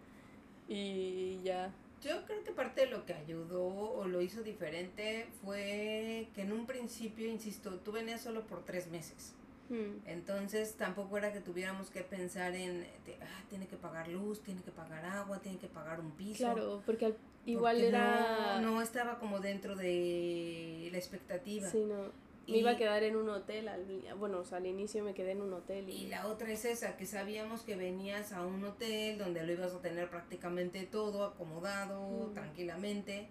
y 0.68 1.40
ya. 1.42 1.72
Yo 2.02 2.24
creo 2.26 2.44
que 2.44 2.52
parte 2.52 2.82
de 2.82 2.86
lo 2.88 3.06
que 3.06 3.14
ayudó 3.14 3.64
o 3.64 4.06
lo 4.06 4.20
hizo 4.20 4.42
diferente 4.42 5.26
fue 5.42 6.28
que 6.34 6.42
en 6.42 6.52
un 6.52 6.66
principio, 6.66 7.26
insisto, 7.28 7.78
tú 7.78 7.92
venías 7.92 8.20
solo 8.20 8.42
por 8.46 8.64
tres 8.64 8.88
meses. 8.88 9.34
Hmm. 9.68 10.06
Entonces 10.06 10.74
tampoco 10.74 11.16
era 11.16 11.32
que 11.32 11.40
tuviéramos 11.40 11.88
que 11.90 12.02
pensar 12.02 12.54
en, 12.54 12.84
ah, 13.22 13.44
tiene 13.48 13.68
que 13.68 13.76
pagar 13.76 14.08
luz, 14.08 14.42
tiene 14.42 14.60
que 14.62 14.72
pagar 14.72 15.04
agua, 15.04 15.38
tiene 15.38 15.58
que 15.58 15.68
pagar 15.68 16.00
un 16.00 16.10
piso. 16.10 16.44
Claro, 16.44 16.82
porque 16.84 17.14
igual 17.46 17.80
era... 17.80 18.60
No, 18.60 18.72
no, 18.72 18.82
estaba 18.82 19.18
como 19.18 19.40
dentro 19.40 19.76
de 19.76 20.88
la 20.90 20.98
expectativa. 20.98 21.70
Sí, 21.70 21.84
no. 21.84 22.10
Me 22.48 22.58
iba 22.58 22.72
a 22.72 22.76
quedar 22.76 23.02
en 23.04 23.16
un 23.16 23.28
hotel, 23.28 23.68
al, 23.68 23.86
bueno, 24.18 24.40
o 24.40 24.44
sea, 24.44 24.58
al 24.58 24.66
inicio 24.66 25.04
me 25.04 25.14
quedé 25.14 25.32
en 25.32 25.42
un 25.42 25.52
hotel. 25.52 25.88
Y... 25.88 26.08
la 26.08 26.26
otra 26.26 26.50
es 26.50 26.64
esa, 26.64 26.96
que 26.96 27.06
sabíamos 27.06 27.62
que 27.62 27.76
venías 27.76 28.32
a 28.32 28.44
un 28.44 28.64
hotel 28.64 29.18
donde 29.18 29.44
lo 29.44 29.52
ibas 29.52 29.72
a 29.72 29.80
tener 29.80 30.10
prácticamente 30.10 30.84
todo 30.84 31.24
acomodado, 31.24 32.30
tranquilamente. 32.34 33.28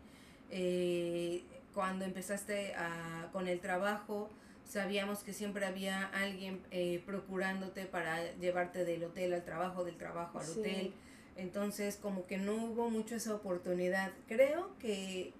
Eh, 0.49 1.43
cuando 1.73 2.05
empezaste 2.05 2.73
a, 2.75 3.29
con 3.33 3.47
el 3.47 3.59
trabajo, 3.59 4.29
sabíamos 4.65 5.23
que 5.23 5.33
siempre 5.33 5.65
había 5.65 6.05
alguien 6.07 6.61
eh, 6.71 7.01
procurándote 7.05 7.85
para 7.85 8.33
llevarte 8.35 8.85
del 8.85 9.03
hotel 9.03 9.33
al 9.33 9.43
trabajo, 9.43 9.83
del 9.83 9.97
trabajo 9.97 10.39
al 10.39 10.49
hotel. 10.49 10.93
Entonces, 11.35 11.97
como 11.97 12.25
que 12.27 12.37
no 12.37 12.53
hubo 12.55 12.89
mucho 12.89 13.15
esa 13.15 13.33
oportunidad. 13.33 14.11
Creo 14.27 14.77
que 14.79 15.33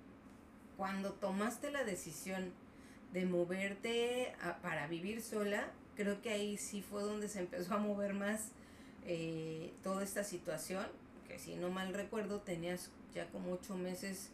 cuando 0.77 1.13
tomaste 1.13 1.71
la 1.71 1.83
decisión 1.83 2.53
de 3.13 3.25
moverte 3.25 4.33
para 4.61 4.87
vivir 4.87 5.21
sola, 5.21 5.71
creo 5.95 6.21
que 6.21 6.29
ahí 6.29 6.57
sí 6.57 6.81
fue 6.81 7.03
donde 7.03 7.27
se 7.27 7.39
empezó 7.39 7.73
a 7.73 7.77
mover 7.77 8.13
más 8.13 8.51
eh, 9.05 9.71
toda 9.83 10.03
esta 10.03 10.23
situación, 10.23 10.85
que 11.27 11.39
si 11.39 11.55
no 11.55 11.69
mal 11.69 11.93
recuerdo 11.93 12.41
tenías 12.41 12.91
ya 13.13 13.27
como 13.27 13.53
ocho 13.53 13.75
meses 13.75 14.29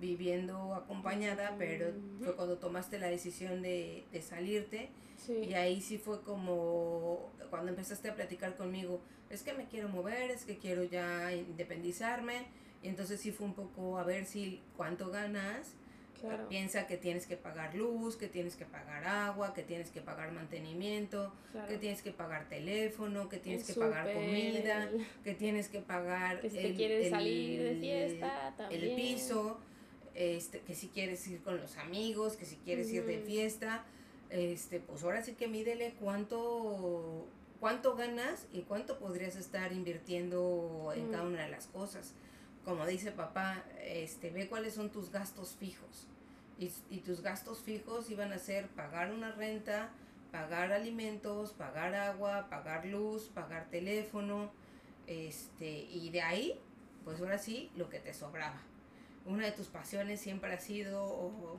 viviendo 0.00 0.74
acompañada, 0.74 1.54
pero 1.58 1.92
fue 2.18 2.34
cuando 2.34 2.56
tomaste 2.58 2.98
la 2.98 3.08
decisión 3.08 3.62
de, 3.62 4.04
salirte. 4.22 4.88
Y 5.28 5.52
ahí 5.52 5.82
sí 5.82 5.98
fue 5.98 6.22
como 6.22 7.30
cuando 7.50 7.70
empezaste 7.70 8.08
a 8.08 8.14
platicar 8.14 8.56
conmigo, 8.56 9.00
es 9.28 9.42
que 9.42 9.52
me 9.52 9.66
quiero 9.66 9.88
mover, 9.88 10.30
es 10.30 10.44
que 10.44 10.56
quiero 10.56 10.82
ya 10.82 11.32
independizarme 11.34 12.46
y 12.82 12.88
entonces 12.88 13.20
sí 13.20 13.30
fue 13.30 13.46
un 13.46 13.54
poco 13.54 13.98
a 13.98 14.04
ver 14.04 14.24
si 14.24 14.62
cuánto 14.76 15.10
ganas 15.10 15.74
Piensa 16.48 16.86
que 16.86 16.96
tienes 16.96 17.26
que 17.26 17.36
pagar 17.36 17.74
luz, 17.74 18.16
que 18.16 18.28
tienes 18.28 18.56
que 18.56 18.64
pagar 18.64 19.04
agua, 19.04 19.54
que 19.54 19.62
tienes 19.62 19.90
que 19.90 20.00
pagar 20.00 20.32
mantenimiento, 20.32 21.32
que 21.68 21.78
tienes 21.78 22.02
que 22.02 22.12
pagar 22.12 22.48
teléfono, 22.48 23.28
que 23.28 23.38
tienes 23.38 23.64
que 23.64 23.74
pagar 23.74 24.12
comida, 24.12 24.90
que 25.24 25.34
tienes 25.34 25.68
que 25.68 25.80
pagar 25.80 26.40
que 26.40 26.50
si 26.50 26.58
el, 26.58 26.74
quieres 26.74 27.10
salir 27.10 27.62
de 27.62 27.76
fiesta, 27.76 28.54
el 28.70 28.94
piso, 28.94 29.58
este, 30.14 30.60
que 30.60 30.74
si 30.74 30.88
quieres 30.88 31.26
ir 31.28 31.42
con 31.42 31.60
los 31.60 31.76
amigos, 31.76 32.36
que 32.36 32.44
si 32.44 32.56
quieres 32.56 32.90
ir 32.90 33.04
de 33.04 33.18
fiesta, 33.18 33.84
este, 34.28 34.80
pues 34.80 35.02
ahora 35.02 35.22
sí 35.22 35.32
que 35.32 35.48
mídele 35.48 35.94
cuánto 36.00 37.26
cuánto 37.60 37.94
ganas 37.94 38.46
y 38.52 38.62
cuánto 38.62 38.98
podrías 38.98 39.36
estar 39.36 39.72
invirtiendo 39.72 40.92
en 40.96 41.10
cada 41.10 41.24
una 41.24 41.42
de 41.42 41.50
las 41.50 41.66
cosas 41.66 42.14
como 42.64 42.86
dice 42.86 43.12
papá, 43.12 43.64
este, 43.82 44.30
ve 44.30 44.48
cuáles 44.48 44.74
son 44.74 44.90
tus 44.90 45.10
gastos 45.10 45.56
fijos. 45.58 46.06
Y, 46.58 46.70
y, 46.90 46.98
tus 46.98 47.22
gastos 47.22 47.60
fijos 47.60 48.10
iban 48.10 48.32
a 48.32 48.38
ser 48.38 48.68
pagar 48.68 49.12
una 49.12 49.32
renta, 49.32 49.90
pagar 50.30 50.72
alimentos, 50.72 51.52
pagar 51.52 51.94
agua, 51.94 52.48
pagar 52.50 52.84
luz, 52.84 53.28
pagar 53.28 53.70
teléfono, 53.70 54.50
este, 55.06 55.68
y 55.68 56.10
de 56.10 56.22
ahí, 56.22 56.60
pues 57.04 57.20
ahora 57.20 57.38
sí, 57.38 57.70
lo 57.76 57.88
que 57.88 57.98
te 57.98 58.14
sobraba. 58.14 58.60
Una 59.26 59.44
de 59.44 59.52
tus 59.52 59.66
pasiones 59.66 60.20
siempre 60.20 60.52
ha 60.52 60.60
sido, 60.60 61.04
o, 61.04 61.58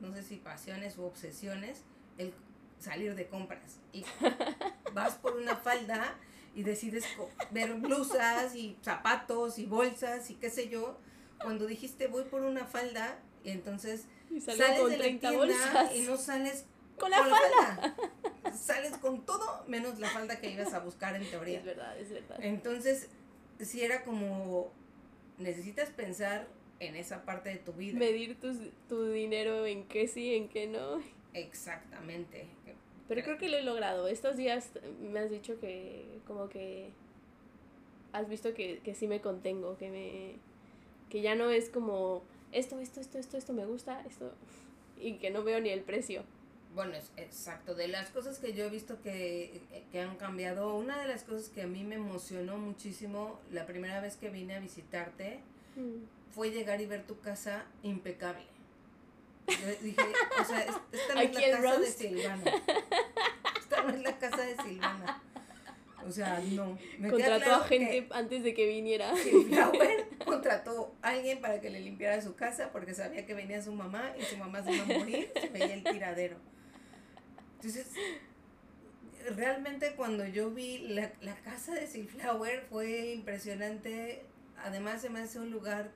no 0.00 0.12
sé 0.14 0.22
si 0.22 0.36
pasiones 0.36 0.98
o 0.98 1.06
obsesiones, 1.06 1.82
el 2.18 2.34
salir 2.78 3.14
de 3.14 3.26
compras. 3.26 3.78
Y 3.92 4.04
vas 4.94 5.14
por 5.14 5.36
una 5.36 5.56
falda 5.56 6.14
y 6.54 6.62
decides 6.62 7.04
ver 7.50 7.74
blusas 7.74 8.54
y 8.54 8.76
zapatos 8.82 9.58
y 9.58 9.66
bolsas 9.66 10.30
y 10.30 10.34
qué 10.34 10.50
sé 10.50 10.68
yo, 10.68 10.98
cuando 11.42 11.66
dijiste 11.66 12.06
voy 12.08 12.24
por 12.24 12.42
una 12.42 12.66
falda 12.66 13.18
y 13.44 13.50
entonces 13.50 14.06
sales 14.40 14.58
de 14.88 14.96
la 14.96 15.04
tienda 15.04 15.94
y 15.94 16.00
no 16.00 16.16
sales 16.16 16.64
con 16.98 17.10
la, 17.10 17.18
falda. 17.18 17.96
Sales 18.58 18.96
con 18.96 19.24
todo 19.24 19.64
menos 19.68 20.00
la 20.00 20.08
falda 20.08 20.40
que 20.40 20.50
ibas 20.50 20.74
a 20.74 20.80
buscar 20.80 21.14
en 21.14 21.28
teoría. 21.30 21.58
Es 21.60 21.64
verdad, 21.64 21.96
es 21.96 22.10
verdad. 22.10 22.38
Entonces, 22.42 23.08
si 23.60 23.82
era 23.82 24.02
como 24.02 24.72
necesitas 25.38 25.90
pensar 25.90 26.48
en 26.80 26.96
esa 26.96 27.24
parte 27.24 27.50
de 27.50 27.56
tu 27.56 27.72
vida. 27.72 27.98
Medir 27.98 28.36
tu 28.88 29.10
dinero 29.10 29.66
en 29.66 29.86
qué 29.86 30.08
sí, 30.08 30.34
en 30.34 30.48
qué 30.48 30.66
no. 30.66 31.00
Exactamente. 31.34 32.48
Pero 33.08 33.22
creo 33.22 33.38
que 33.38 33.48
lo 33.48 33.56
he 33.56 33.62
logrado. 33.62 34.06
Estos 34.06 34.36
días 34.36 34.70
me 35.00 35.20
has 35.20 35.30
dicho 35.30 35.58
que 35.58 36.20
como 36.26 36.48
que 36.48 36.90
has 38.12 38.28
visto 38.28 38.54
que, 38.54 38.80
que 38.84 38.94
sí 38.94 39.08
me 39.08 39.20
contengo, 39.20 39.76
que 39.78 39.90
me 39.90 40.36
que 41.10 41.22
ya 41.22 41.34
no 41.34 41.50
es 41.50 41.70
como 41.70 42.22
esto, 42.52 42.78
esto, 42.78 43.00
esto, 43.00 43.18
esto, 43.18 43.38
esto 43.38 43.52
me 43.54 43.64
gusta, 43.64 44.02
esto 44.06 44.32
y 45.00 45.14
que 45.14 45.30
no 45.30 45.42
veo 45.42 45.60
ni 45.60 45.70
el 45.70 45.80
precio. 45.80 46.22
Bueno, 46.74 46.94
es 46.94 47.10
exacto. 47.16 47.74
De 47.74 47.88
las 47.88 48.10
cosas 48.10 48.38
que 48.38 48.52
yo 48.52 48.66
he 48.66 48.70
visto 48.70 49.00
que, 49.02 49.60
que 49.90 50.00
han 50.00 50.16
cambiado, 50.16 50.76
una 50.76 51.00
de 51.00 51.08
las 51.08 51.24
cosas 51.24 51.48
que 51.48 51.62
a 51.62 51.66
mí 51.66 51.82
me 51.82 51.94
emocionó 51.94 52.58
muchísimo 52.58 53.40
la 53.50 53.64
primera 53.64 54.00
vez 54.00 54.16
que 54.16 54.28
vine 54.28 54.54
a 54.54 54.60
visitarte 54.60 55.40
mm. 55.76 56.34
fue 56.34 56.50
llegar 56.50 56.80
y 56.80 56.86
ver 56.86 57.06
tu 57.06 57.20
casa 57.20 57.64
impecable 57.82 58.57
dije, 59.82 60.02
o 60.40 60.44
sea, 60.44 60.66
esta 60.92 61.14
no 61.14 61.20
es 61.20 61.34
la 61.34 61.58
casa 61.58 61.78
de 61.80 61.86
Silvana. 61.86 62.52
Esta 63.58 63.82
no 63.82 63.90
es 63.90 64.02
la 64.02 64.18
casa 64.18 64.42
de 64.42 64.56
Silvana. 64.56 65.22
O 66.06 66.10
sea, 66.12 66.40
no. 66.40 66.78
Me 66.98 67.10
contrató 67.10 67.54
a 67.54 67.64
gente 67.64 68.08
antes 68.12 68.42
de 68.42 68.54
que 68.54 68.66
viniera. 68.66 69.14
Flower 69.16 70.08
contrató 70.24 70.94
a 71.02 71.10
alguien 71.10 71.40
para 71.40 71.60
que 71.60 71.70
le 71.70 71.80
limpiara 71.80 72.22
su 72.22 72.34
casa 72.34 72.70
porque 72.72 72.94
sabía 72.94 73.26
que 73.26 73.34
venía 73.34 73.62
su 73.62 73.72
mamá 73.72 74.12
y 74.18 74.22
su 74.22 74.36
mamá 74.38 74.62
se 74.62 74.72
iba 74.72 74.84
a 74.84 74.98
morir, 74.98 75.30
se 75.38 75.48
veía 75.48 75.74
el 75.74 75.84
tiradero. 75.84 76.36
Entonces, 77.56 77.88
realmente 79.36 79.94
cuando 79.96 80.26
yo 80.26 80.50
vi 80.50 80.78
la, 80.78 81.12
la 81.20 81.34
casa 81.36 81.74
de 81.74 81.86
Silflower 81.86 82.64
fue 82.70 83.12
impresionante. 83.12 84.24
Además 84.64 85.02
se 85.02 85.10
me 85.10 85.20
hace 85.20 85.38
un 85.38 85.50
lugar 85.50 85.90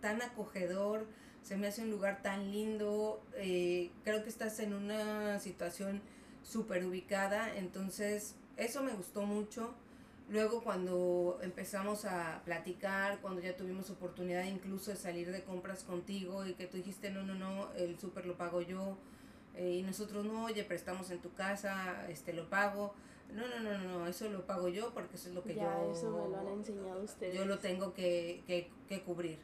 tan 0.00 0.22
acogedor, 0.22 1.06
se 1.42 1.56
me 1.56 1.66
hace 1.66 1.82
un 1.82 1.90
lugar 1.90 2.22
tan 2.22 2.50
lindo, 2.50 3.22
eh, 3.36 3.90
creo 4.04 4.22
que 4.22 4.28
estás 4.28 4.60
en 4.60 4.74
una 4.74 5.38
situación 5.40 6.00
súper 6.42 6.84
ubicada, 6.84 7.56
entonces 7.56 8.34
eso 8.56 8.82
me 8.82 8.92
gustó 8.92 9.22
mucho. 9.22 9.74
Luego 10.28 10.62
cuando 10.62 11.40
empezamos 11.42 12.04
a 12.04 12.42
platicar, 12.44 13.20
cuando 13.20 13.40
ya 13.40 13.56
tuvimos 13.56 13.90
oportunidad 13.90 14.44
incluso 14.44 14.92
de 14.92 14.96
salir 14.96 15.32
de 15.32 15.42
compras 15.42 15.82
contigo 15.82 16.46
y 16.46 16.54
que 16.54 16.66
tú 16.66 16.76
dijiste, 16.76 17.10
no, 17.10 17.24
no, 17.24 17.34
no, 17.34 17.72
el 17.72 17.98
súper 17.98 18.26
lo 18.26 18.36
pago 18.36 18.60
yo, 18.60 18.96
eh, 19.56 19.78
y 19.80 19.82
nosotros 19.82 20.24
no, 20.24 20.44
oye, 20.44 20.62
prestamos 20.62 21.10
en 21.10 21.18
tu 21.18 21.32
casa, 21.34 22.08
este 22.08 22.32
lo 22.32 22.48
pago. 22.48 22.94
No, 23.34 23.46
no, 23.46 23.60
no, 23.60 23.78
no, 23.78 24.06
eso 24.06 24.28
lo 24.28 24.44
pago 24.44 24.68
yo 24.68 24.92
porque 24.92 25.16
eso 25.16 25.28
es 25.28 25.34
lo 25.34 25.42
que 25.44 25.54
yo... 25.54 25.92
Eso 25.92 26.10
me 26.10 26.28
lo 26.28 26.40
han 26.40 26.48
enseñado 26.48 27.00
ustedes. 27.02 27.34
Yo 27.34 27.44
lo 27.44 27.58
tengo 27.60 27.94
que, 27.94 28.42
que, 28.46 28.68
que 28.88 29.02
cubrir 29.02 29.38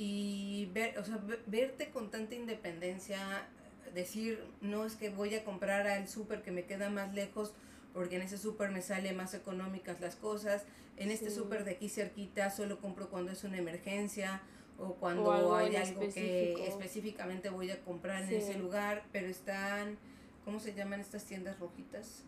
y 0.00 0.66
ver, 0.66 0.96
o 0.96 1.04
sea, 1.04 1.18
verte 1.46 1.90
con 1.90 2.08
tanta 2.08 2.36
independencia, 2.36 3.48
decir, 3.94 4.44
no 4.60 4.84
es 4.84 4.94
que 4.94 5.10
voy 5.10 5.34
a 5.34 5.44
comprar 5.44 5.88
al 5.88 6.06
súper 6.06 6.42
que 6.42 6.52
me 6.52 6.66
queda 6.66 6.88
más 6.88 7.12
lejos, 7.14 7.52
porque 7.92 8.14
en 8.14 8.22
ese 8.22 8.38
súper 8.38 8.70
me 8.70 8.80
sale 8.80 9.12
más 9.12 9.34
económicas 9.34 10.00
las 10.00 10.14
cosas, 10.14 10.64
en 10.98 11.10
este 11.10 11.32
súper 11.32 11.64
de 11.64 11.72
aquí 11.72 11.88
cerquita 11.88 12.48
solo 12.50 12.80
compro 12.80 13.10
cuando 13.10 13.32
es 13.32 13.42
una 13.42 13.58
emergencia 13.58 14.40
o 14.78 14.94
cuando 14.94 15.56
hay 15.56 15.74
algo 15.74 16.02
que 16.14 16.68
específicamente 16.68 17.50
voy 17.50 17.72
a 17.72 17.80
comprar 17.80 18.22
en 18.22 18.34
ese 18.34 18.56
lugar, 18.56 19.04
pero 19.10 19.26
están, 19.26 19.98
¿cómo 20.44 20.60
se 20.60 20.74
llaman 20.74 21.00
estas 21.00 21.24
tiendas 21.24 21.58
rojitas? 21.58 22.22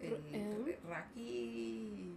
El, 0.00 0.14
¿Eh? 0.32 0.78
Raki 0.88 2.16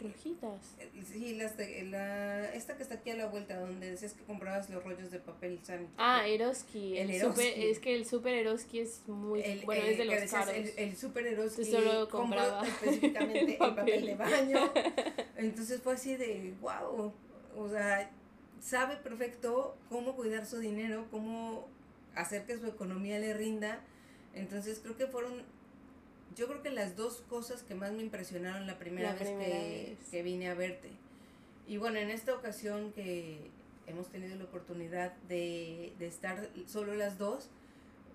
Rojitas. 0.00 0.74
Eh, 0.78 0.90
sí, 1.04 1.34
las 1.34 1.56
de, 1.56 1.84
la, 1.84 2.52
esta 2.54 2.76
que 2.76 2.82
está 2.82 2.96
aquí 2.96 3.10
a 3.10 3.16
la 3.16 3.26
vuelta, 3.26 3.58
donde 3.58 3.90
decías 3.90 4.14
que 4.14 4.24
comprabas 4.24 4.70
los 4.70 4.82
rollos 4.82 5.10
de 5.10 5.18
papel 5.18 5.60
sándwich. 5.62 5.90
Ah, 5.98 6.26
Eroski. 6.26 6.98
El, 6.98 7.10
Eroski. 7.10 7.46
es 7.56 7.78
que 7.78 7.94
el 7.94 8.06
Super 8.06 8.34
Eroski 8.34 8.80
es 8.80 9.06
muy. 9.08 9.42
bueno, 9.64 9.84
es 9.84 9.98
de 9.98 10.04
los 10.04 10.30
caros. 10.30 10.54
El, 10.54 10.72
el 10.76 10.96
Super 10.96 11.26
Eroski. 11.26 11.64
solo 11.64 12.08
compraba 12.08 12.62
específicamente 12.66 13.52
el 13.52 13.58
papel 13.58 14.06
de 14.06 14.14
baño. 14.14 14.72
Entonces 15.36 15.80
fue 15.80 15.94
así 15.94 16.16
de, 16.16 16.54
wow. 16.60 17.12
O 17.56 17.68
sea, 17.68 18.10
sabe 18.60 18.96
perfecto 18.96 19.76
cómo 19.88 20.16
cuidar 20.16 20.46
su 20.46 20.58
dinero, 20.58 21.06
cómo 21.10 21.68
hacer 22.14 22.44
que 22.46 22.58
su 22.58 22.66
economía 22.66 23.18
le 23.18 23.34
rinda. 23.34 23.80
Entonces 24.34 24.80
creo 24.82 24.96
que 24.96 25.06
fueron 25.06 25.42
yo 26.36 26.46
creo 26.46 26.62
que 26.62 26.70
las 26.70 26.96
dos 26.96 27.22
cosas 27.28 27.62
que 27.62 27.74
más 27.74 27.92
me 27.92 28.02
impresionaron 28.02 28.66
la 28.66 28.78
primera, 28.78 29.12
vez, 29.14 29.28
que, 29.28 29.96
que, 30.10 30.22
vine 30.22 30.48
a 30.48 30.54
verte. 30.54 30.90
Y 31.66 31.76
bueno, 31.76 31.98
en 31.98 32.10
esta 32.10 32.34
ocasión 32.34 32.92
que 32.92 33.50
hemos 33.86 34.08
tenido 34.08 34.36
la 34.36 34.44
oportunidad 34.44 35.12
de, 35.28 35.92
de 35.98 36.06
estar 36.06 36.48
solo 36.66 36.94
las 36.94 37.18
dos, 37.18 37.48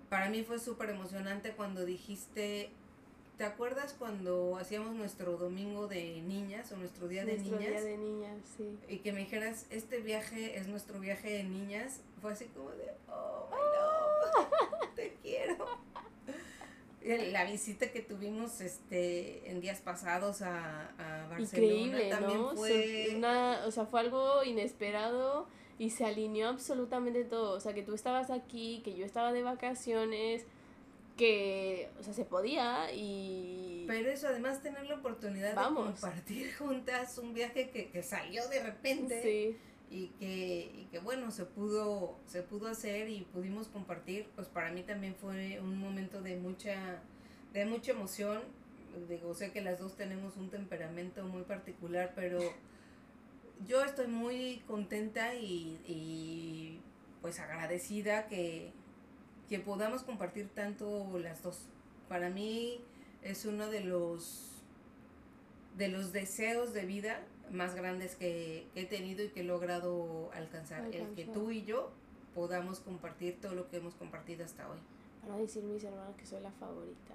para 0.08 0.30
mí 0.30 0.42
fue 0.42 0.58
súper 0.58 0.90
emocionante 0.90 1.52
cuando 1.52 1.84
dijiste, 1.84 2.70
¿te 3.36 3.44
acuerdas 3.44 3.94
cuando 3.98 4.56
hacíamos 4.56 4.94
nuestro 4.94 5.36
domingo 5.36 5.88
de 5.88 6.22
niñas 6.22 6.72
o 6.72 6.76
nuestro 6.76 7.08
día 7.08 7.24
de 7.24 7.38
niñas? 7.38 7.58
Día 7.58 7.82
de 7.82 7.98
niñas, 7.98 8.38
sí. 8.56 8.78
Y 8.88 8.98
que 8.98 9.12
me 9.12 9.20
dijeras, 9.20 9.66
este 9.70 9.98
viaje 9.98 10.58
es 10.58 10.68
nuestro 10.68 11.00
viaje 11.00 11.30
de 11.30 11.44
niñas, 11.44 12.00
fue 12.22 12.32
así 12.32 12.46
como 12.46 12.70
de, 12.70 12.90
oh, 13.08 13.48
my 13.50 13.56
quiero 13.56 14.65
la 17.06 17.44
visita 17.44 17.90
que 17.90 18.00
tuvimos 18.00 18.60
este 18.60 19.50
en 19.50 19.60
días 19.60 19.80
pasados 19.80 20.42
a, 20.42 20.88
a 20.98 21.26
Barcelona 21.28 21.40
Increíble, 21.40 22.10
también 22.10 22.40
¿no? 22.40 22.56
fue 22.56 23.12
una, 23.16 23.64
o 23.66 23.70
sea, 23.70 23.86
fue 23.86 24.00
algo 24.00 24.42
inesperado 24.44 25.46
y 25.78 25.90
se 25.90 26.04
alineó 26.04 26.48
absolutamente 26.48 27.24
todo, 27.24 27.56
o 27.56 27.60
sea, 27.60 27.74
que 27.74 27.82
tú 27.82 27.94
estabas 27.94 28.30
aquí, 28.30 28.80
que 28.84 28.94
yo 28.94 29.04
estaba 29.04 29.32
de 29.32 29.42
vacaciones, 29.42 30.44
que, 31.16 31.90
o 31.98 32.02
sea, 32.02 32.12
se 32.12 32.24
podía 32.24 32.92
y... 32.92 33.84
Pero 33.86 34.10
eso, 34.10 34.28
además 34.28 34.62
tener 34.62 34.86
la 34.86 34.96
oportunidad 34.96 35.50
de 35.50 35.74
compartir 35.74 36.54
juntas 36.54 37.18
un 37.18 37.34
viaje 37.34 37.70
que, 37.70 37.90
que 37.90 38.02
salió 38.02 38.46
de 38.48 38.62
repente. 38.62 39.22
Sí 39.22 39.56
y 39.90 40.08
que, 40.18 40.72
y 40.74 40.88
que 40.90 40.98
bueno, 40.98 41.30
se 41.30 41.44
pudo, 41.44 42.18
se 42.26 42.42
pudo 42.42 42.68
hacer 42.68 43.08
y 43.08 43.22
pudimos 43.32 43.68
compartir, 43.68 44.28
pues 44.34 44.48
para 44.48 44.70
mí 44.70 44.82
también 44.82 45.14
fue 45.14 45.60
un 45.60 45.78
momento 45.78 46.22
de 46.22 46.36
mucha, 46.36 47.00
de 47.52 47.66
mucha 47.66 47.92
emoción. 47.92 48.42
Digo, 49.08 49.34
sé 49.34 49.52
que 49.52 49.60
las 49.60 49.78
dos 49.78 49.94
tenemos 49.96 50.36
un 50.36 50.48
temperamento 50.48 51.24
muy 51.24 51.42
particular, 51.42 52.12
pero 52.14 52.40
yo 53.66 53.84
estoy 53.84 54.06
muy 54.06 54.62
contenta 54.66 55.34
y, 55.34 55.80
y 55.86 56.80
pues 57.20 57.38
agradecida 57.38 58.26
que, 58.26 58.72
que 59.48 59.58
podamos 59.58 60.02
compartir 60.02 60.48
tanto 60.48 61.18
las 61.18 61.42
dos. 61.42 61.66
Para 62.08 62.30
mí 62.30 62.80
es 63.22 63.44
uno 63.44 63.68
de 63.68 63.80
los 63.80 64.52
de 65.76 65.88
los 65.88 66.12
deseos 66.12 66.72
de 66.72 66.86
vida 66.86 67.20
más 67.50 67.74
grandes 67.74 68.16
que, 68.16 68.66
he 68.74 68.84
tenido 68.84 69.24
y 69.24 69.28
que 69.28 69.40
he 69.40 69.44
logrado 69.44 70.30
alcanzar. 70.32 70.84
El 70.92 71.14
que 71.14 71.24
tú 71.24 71.50
y 71.50 71.64
yo 71.64 71.90
podamos 72.34 72.80
compartir 72.80 73.40
todo 73.40 73.54
lo 73.54 73.68
que 73.68 73.78
hemos 73.78 73.94
compartido 73.94 74.44
hasta 74.44 74.68
hoy. 74.68 74.78
Para 75.22 75.38
decir 75.38 75.62
mis 75.64 75.82
hermanos 75.82 76.14
que 76.16 76.26
soy 76.26 76.40
la 76.40 76.52
favorita. 76.52 77.14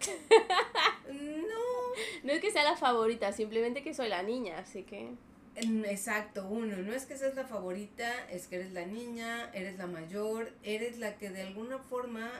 no. 1.12 2.24
No 2.24 2.32
es 2.32 2.40
que 2.40 2.50
sea 2.50 2.64
la 2.64 2.76
favorita, 2.76 3.32
simplemente 3.32 3.82
que 3.82 3.94
soy 3.94 4.08
la 4.08 4.22
niña, 4.22 4.58
así 4.58 4.82
que... 4.82 5.14
Exacto, 5.56 6.46
uno, 6.48 6.76
no 6.76 6.92
es 6.92 7.06
que 7.06 7.16
seas 7.16 7.34
la 7.34 7.44
favorita, 7.44 8.08
es 8.30 8.46
que 8.46 8.56
eres 8.56 8.72
la 8.72 8.86
niña, 8.86 9.50
eres 9.52 9.76
la 9.78 9.86
mayor, 9.86 10.52
eres 10.62 10.98
la 10.98 11.16
que 11.16 11.28
de 11.30 11.42
alguna 11.42 11.78
forma 11.78 12.30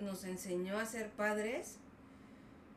nos 0.00 0.24
enseñó 0.24 0.78
a 0.78 0.84
ser 0.84 1.08
padres 1.10 1.78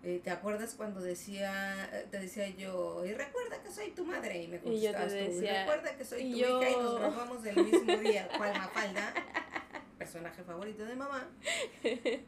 eh, 0.04 0.22
¿Te 0.24 0.30
acuerdas 0.30 0.76
cuando 0.76 1.02
decía, 1.02 1.90
te 2.12 2.20
decía 2.20 2.48
yo, 2.50 3.04
y 3.06 3.14
recuerda 3.14 3.62
que 3.64 3.72
soy 3.72 3.92
tu 3.92 4.06
madre? 4.06 4.44
Y 4.44 4.48
me 4.48 4.60
contestabas 4.60 5.12
tú, 5.12 5.18
y 5.18 5.48
recuerda 5.48 5.98
que 5.98 6.06
soy 6.06 6.32
tu 6.32 6.38
hija 6.38 6.70
y 6.70 6.76
nos 6.76 7.00
grabamos 7.00 7.44
del 7.44 7.64
mismo 7.64 7.98
día. 7.98 8.30
¿Cuál 8.38 8.54
Mafalda? 8.54 9.14
Personaje 9.98 10.44
favorito 10.44 10.86
de 10.86 10.96
mamá. 10.96 11.28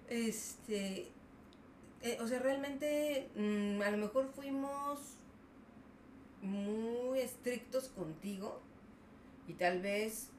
Este, 0.10 1.12
eh, 2.02 2.18
o 2.20 2.28
sea, 2.28 2.40
realmente 2.40 3.30
mm, 3.36 3.82
a 3.82 3.92
lo 3.92 3.98
mejor 3.98 4.28
fuimos 4.28 5.00
muy 6.42 7.20
estrictos 7.20 7.90
contigo 7.90 8.62
y 9.48 9.54
tal 9.54 9.82
vez 9.82 10.30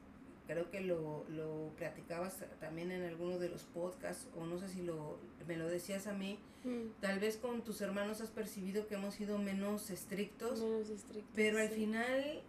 creo 0.47 0.69
que 0.69 0.81
lo, 0.81 1.25
lo 1.29 1.71
platicabas 1.77 2.43
también 2.59 2.91
en 2.91 3.03
alguno 3.03 3.39
de 3.39 3.49
los 3.49 3.63
podcasts 3.63 4.27
o 4.35 4.45
no 4.45 4.57
sé 4.57 4.67
si 4.67 4.81
lo, 4.81 5.17
me 5.47 5.55
lo 5.55 5.67
decías 5.67 6.07
a 6.07 6.13
mí, 6.13 6.39
mm. 6.63 7.01
tal 7.01 7.19
vez 7.19 7.37
con 7.37 7.63
tus 7.63 7.81
hermanos 7.81 8.21
has 8.21 8.29
percibido 8.29 8.87
que 8.87 8.95
hemos 8.95 9.15
sido 9.15 9.37
menos 9.37 9.89
estrictos, 9.89 10.61
menos 10.61 10.89
estrictos 10.89 11.31
pero 11.35 11.59
al 11.59 11.69
final 11.69 12.41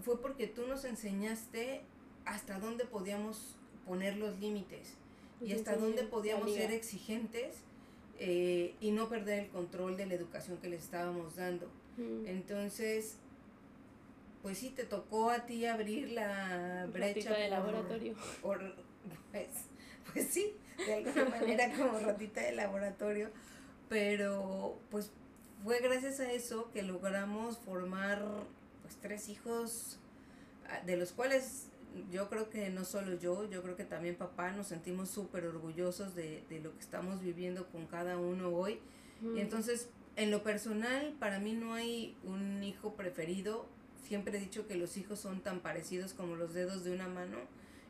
fue 0.00 0.20
porque 0.20 0.46
tú 0.46 0.66
nos 0.66 0.84
enseñaste 0.84 1.82
hasta 2.24 2.58
dónde 2.58 2.84
podíamos 2.84 3.56
poner 3.86 4.16
los 4.16 4.38
límites 4.38 4.94
y 5.40 5.52
hasta 5.52 5.76
dónde 5.76 6.04
podíamos 6.04 6.52
ser 6.52 6.70
exigentes 6.70 7.56
eh, 8.18 8.74
y 8.80 8.92
no 8.92 9.08
perder 9.08 9.40
el 9.40 9.48
control 9.50 9.96
de 9.96 10.06
la 10.06 10.14
educación 10.14 10.58
que 10.58 10.68
les 10.68 10.84
estábamos 10.84 11.36
dando. 11.36 11.66
Mm. 11.96 12.26
Entonces, 12.26 13.16
pues 14.42 14.58
sí, 14.58 14.70
te 14.70 14.84
tocó 14.84 15.30
a 15.30 15.46
ti 15.46 15.66
abrir 15.66 16.12
la 16.12 16.88
brecha. 16.92 17.32
de 17.32 17.48
laboratorio. 17.48 18.14
pues, 19.32 19.48
pues 20.12 20.28
sí, 20.28 20.52
de 20.78 20.94
alguna 20.94 21.24
manera 21.24 21.72
como 21.76 21.98
ratita 21.98 22.42
de 22.42 22.52
laboratorio, 22.52 23.30
pero 23.92 24.78
pues 24.90 25.10
fue 25.62 25.78
gracias 25.80 26.18
a 26.18 26.32
eso 26.32 26.70
que 26.72 26.82
logramos 26.82 27.58
formar 27.58 28.24
pues 28.80 28.96
tres 29.02 29.28
hijos, 29.28 29.98
ah, 30.66 30.80
de 30.86 30.96
los 30.96 31.12
cuales 31.12 31.66
yo 32.10 32.30
creo 32.30 32.48
que 32.48 32.70
no 32.70 32.86
solo 32.86 33.18
yo, 33.18 33.50
yo 33.50 33.62
creo 33.62 33.76
que 33.76 33.84
también 33.84 34.14
papá 34.16 34.50
nos 34.52 34.68
sentimos 34.68 35.10
súper 35.10 35.44
orgullosos 35.44 36.14
de, 36.14 36.42
de, 36.48 36.60
lo 36.60 36.72
que 36.72 36.80
estamos 36.80 37.20
viviendo 37.20 37.66
con 37.66 37.86
cada 37.86 38.16
uno 38.16 38.48
hoy. 38.48 38.80
Y 39.36 39.40
entonces, 39.40 39.90
en 40.16 40.30
lo 40.30 40.42
personal, 40.42 41.14
para 41.20 41.38
mí 41.38 41.52
no 41.52 41.74
hay 41.74 42.16
un 42.24 42.64
hijo 42.64 42.94
preferido, 42.94 43.66
siempre 44.08 44.38
he 44.38 44.40
dicho 44.40 44.66
que 44.66 44.74
los 44.74 44.96
hijos 44.96 45.20
son 45.20 45.42
tan 45.42 45.60
parecidos 45.60 46.14
como 46.14 46.34
los 46.34 46.54
dedos 46.54 46.82
de 46.82 46.92
una 46.92 47.08
mano 47.08 47.36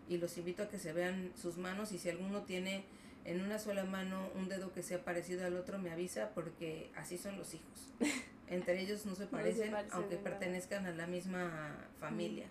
y 0.08 0.16
los 0.16 0.36
invito 0.36 0.64
a 0.64 0.68
que 0.68 0.80
se 0.80 0.92
vean 0.92 1.30
sus 1.40 1.58
manos 1.58 1.92
y 1.92 1.98
si 1.98 2.10
alguno 2.10 2.42
tiene 2.42 2.84
en 3.24 3.40
una 3.40 3.58
sola 3.58 3.85
mano 3.85 4.28
un 4.35 4.48
dedo 4.48 4.72
que 4.72 4.82
sea 4.82 5.04
parecido 5.04 5.46
al 5.46 5.56
otro 5.56 5.78
me 5.78 5.90
avisa 5.90 6.30
porque 6.35 6.90
así 6.96 7.18
son 7.18 7.37
los 7.37 7.54
hijos. 7.54 7.92
Entre 8.48 8.80
ellos 8.80 9.06
no 9.06 9.14
se 9.14 9.26
parecen, 9.26 9.74
aunque 9.92 10.16
pertenezcan 10.16 10.85
a 10.87 10.92
la 10.92 11.06
misma 11.06 11.88
familia. 11.98 12.46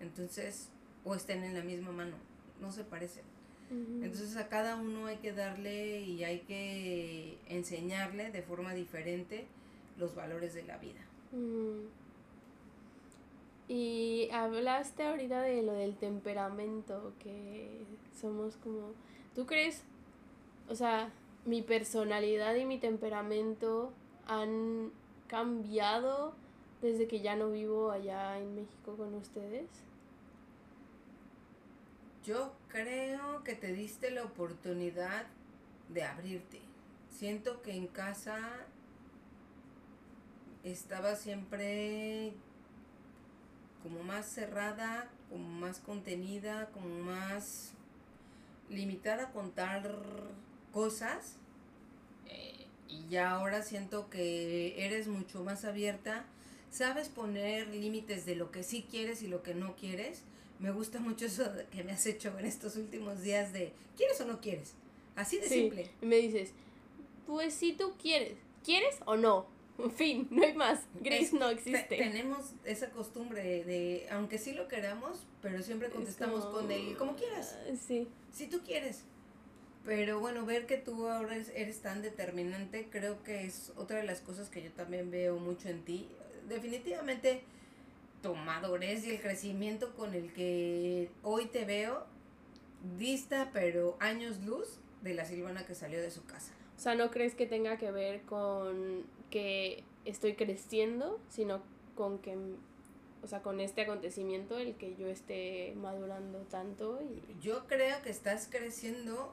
Entonces, 0.00 0.68
o 1.04 1.14
estén 1.14 1.44
en 1.44 1.54
la 1.54 1.62
misma 1.62 1.92
mano, 1.92 2.16
no 2.60 2.72
se 2.72 2.84
parecen. 2.84 3.24
Entonces 3.68 4.36
a 4.36 4.48
cada 4.48 4.76
uno 4.76 5.06
hay 5.06 5.16
que 5.16 5.32
darle 5.32 6.00
y 6.00 6.22
hay 6.22 6.40
que 6.40 7.36
enseñarle 7.46 8.30
de 8.30 8.42
forma 8.42 8.74
diferente 8.74 9.46
los 9.98 10.14
valores 10.14 10.54
de 10.54 10.62
la 10.62 10.78
vida. 10.78 11.00
Y 13.66 14.28
hablaste 14.32 15.02
ahorita 15.04 15.42
de 15.42 15.62
lo 15.62 15.72
del 15.72 15.96
temperamento, 15.96 17.12
que 17.18 17.84
somos 18.20 18.56
como... 18.56 18.92
¿Tú 19.34 19.46
crees? 19.46 19.82
O 20.68 20.74
sea, 20.74 21.10
mi 21.44 21.62
personalidad 21.62 22.54
y 22.56 22.64
mi 22.64 22.78
temperamento 22.78 23.92
han 24.26 24.90
cambiado 25.28 26.34
desde 26.82 27.06
que 27.06 27.20
ya 27.20 27.36
no 27.36 27.50
vivo 27.50 27.90
allá 27.90 28.38
en 28.38 28.54
México 28.54 28.96
con 28.96 29.14
ustedes. 29.14 29.68
Yo 32.24 32.52
creo 32.68 33.44
que 33.44 33.54
te 33.54 33.72
diste 33.72 34.10
la 34.10 34.24
oportunidad 34.24 35.26
de 35.88 36.02
abrirte. 36.02 36.60
Siento 37.08 37.62
que 37.62 37.72
en 37.72 37.86
casa 37.86 38.66
estaba 40.64 41.14
siempre 41.14 42.32
como 43.82 44.02
más 44.02 44.26
cerrada, 44.26 45.08
como 45.30 45.48
más 45.48 45.78
contenida, 45.78 46.70
como 46.72 46.88
más 46.88 47.72
limitada 48.68 49.24
a 49.24 49.30
contar 49.30 49.88
cosas. 50.76 51.36
Eh, 52.28 52.66
y 52.86 53.08
ya 53.08 53.30
ahora 53.30 53.62
siento 53.62 54.10
que 54.10 54.84
eres 54.84 55.08
mucho 55.08 55.42
más 55.42 55.64
abierta. 55.64 56.26
Sabes 56.70 57.08
poner 57.08 57.68
límites 57.68 58.26
de 58.26 58.36
lo 58.36 58.50
que 58.50 58.62
sí 58.62 58.86
quieres 58.90 59.22
y 59.22 59.26
lo 59.26 59.42
que 59.42 59.54
no 59.54 59.74
quieres. 59.76 60.20
Me 60.58 60.70
gusta 60.72 61.00
mucho 61.00 61.24
eso 61.24 61.50
que 61.72 61.82
me 61.82 61.92
has 61.92 62.04
hecho 62.04 62.38
en 62.38 62.44
estos 62.44 62.76
últimos 62.76 63.22
días 63.22 63.54
de 63.54 63.72
¿quieres 63.96 64.20
o 64.20 64.26
no 64.26 64.42
quieres? 64.42 64.74
Así 65.14 65.38
de 65.38 65.48
simple. 65.48 65.90
Y 66.02 66.06
me 66.06 66.16
dices, 66.16 66.50
pues 67.26 67.54
si 67.54 67.72
tú 67.72 67.94
quieres, 67.98 68.36
¿quieres 68.62 68.96
o 69.06 69.16
no? 69.16 69.46
Fin, 69.96 70.28
no 70.30 70.42
hay 70.42 70.52
más. 70.52 70.80
Grace 71.00 71.34
no 71.34 71.48
existe. 71.48 71.96
tenemos 71.96 72.50
esa 72.66 72.90
costumbre 72.90 73.64
de, 73.64 74.06
aunque 74.10 74.36
sí 74.36 74.52
lo 74.52 74.68
queramos, 74.68 75.24
pero 75.40 75.62
siempre 75.62 75.88
contestamos 75.88 76.44
con 76.44 76.70
el 76.70 76.98
como 76.98 77.16
quieras. 77.16 77.56
Ah, 77.66 77.74
sí. 77.88 78.08
Si 78.30 78.46
tú 78.46 78.60
quieres. 78.60 79.04
Pero 79.86 80.18
bueno, 80.18 80.44
ver 80.44 80.66
que 80.66 80.78
tú 80.78 81.06
ahora 81.06 81.36
eres, 81.54 81.80
tan 81.80 82.02
determinante, 82.02 82.88
creo 82.90 83.22
que 83.22 83.46
es 83.46 83.72
otra 83.76 83.98
de 83.98 84.02
las 84.02 84.20
cosas 84.20 84.48
que 84.50 84.60
yo 84.60 84.72
también 84.72 85.12
veo 85.12 85.38
mucho 85.38 85.68
en 85.68 85.84
ti. 85.84 86.08
Definitivamente 86.48 87.42
tu 88.20 88.34
madurez 88.34 89.06
y 89.06 89.10
el 89.10 89.20
crecimiento 89.20 89.94
con 89.94 90.14
el 90.14 90.32
que 90.32 91.08
hoy 91.22 91.46
te 91.46 91.64
veo 91.64 92.04
dista, 92.98 93.50
pero 93.52 93.96
años 94.00 94.42
luz 94.44 94.80
de 95.02 95.14
la 95.14 95.24
Silvana 95.24 95.64
que 95.64 95.76
salió 95.76 96.02
de 96.02 96.10
su 96.10 96.24
casa. 96.24 96.52
O 96.76 96.80
sea, 96.80 96.96
¿no 96.96 97.12
crees 97.12 97.36
que 97.36 97.46
tenga 97.46 97.78
que 97.78 97.92
ver 97.92 98.22
con 98.22 99.04
que 99.30 99.84
estoy 100.04 100.34
creciendo, 100.34 101.20
sino 101.28 101.62
con 101.94 102.18
que, 102.18 102.36
o 103.22 103.26
sea, 103.28 103.40
con 103.40 103.60
este 103.60 103.82
acontecimiento, 103.82 104.58
el 104.58 104.74
que 104.74 104.96
yo 104.96 105.06
esté 105.06 105.74
madurando 105.76 106.40
tanto? 106.50 107.00
Y... 107.02 107.22
Yo 107.40 107.68
creo 107.68 108.02
que 108.02 108.10
estás 108.10 108.48
creciendo 108.50 109.32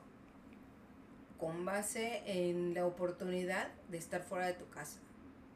con 1.43 1.65
base 1.65 2.21
en 2.25 2.73
la 2.73 2.85
oportunidad 2.85 3.67
de 3.89 3.97
estar 3.97 4.23
fuera 4.23 4.47
de 4.47 4.53
tu 4.53 4.69
casa. 4.69 4.99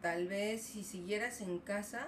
Tal 0.01 0.27
vez 0.27 0.61
si 0.61 0.83
siguieras 0.83 1.39
en 1.39 1.59
casa, 1.59 2.07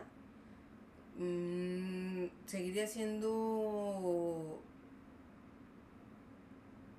mmm, 1.18 2.26
seguiría 2.46 2.88
siendo... 2.88 4.62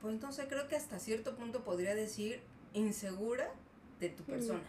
Pues 0.00 0.14
entonces 0.14 0.46
creo 0.48 0.68
que 0.68 0.76
hasta 0.76 0.98
cierto 0.98 1.36
punto 1.36 1.64
podría 1.64 1.94
decir 1.94 2.40
insegura 2.72 3.52
de 4.00 4.08
tu 4.08 4.22
persona. 4.22 4.64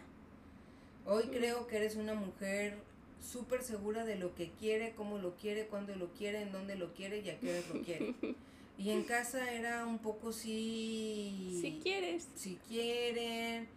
Hoy 1.06 1.28
creo 1.28 1.66
que 1.66 1.78
eres 1.78 1.96
una 1.96 2.12
mujer 2.12 2.76
súper 3.22 3.62
segura 3.62 4.04
de 4.04 4.16
lo 4.16 4.34
que 4.34 4.50
quiere, 4.50 4.94
cómo 4.94 5.16
lo 5.16 5.34
quiere, 5.36 5.66
cuándo 5.66 5.96
lo 5.96 6.12
quiere, 6.12 6.42
en 6.42 6.52
dónde 6.52 6.76
lo 6.76 6.92
quiere 6.92 7.20
y 7.20 7.30
a 7.30 7.40
qué 7.40 7.58
hora 7.58 7.68
lo 7.72 7.80
quiere. 7.82 8.14
Y 8.82 8.90
en 8.90 9.04
casa 9.04 9.52
era 9.52 9.86
un 9.86 9.98
poco 9.98 10.32
si... 10.32 11.58
Si 11.60 11.80
quieres. 11.82 12.28
Si 12.34 12.56
quieren, 12.68 13.68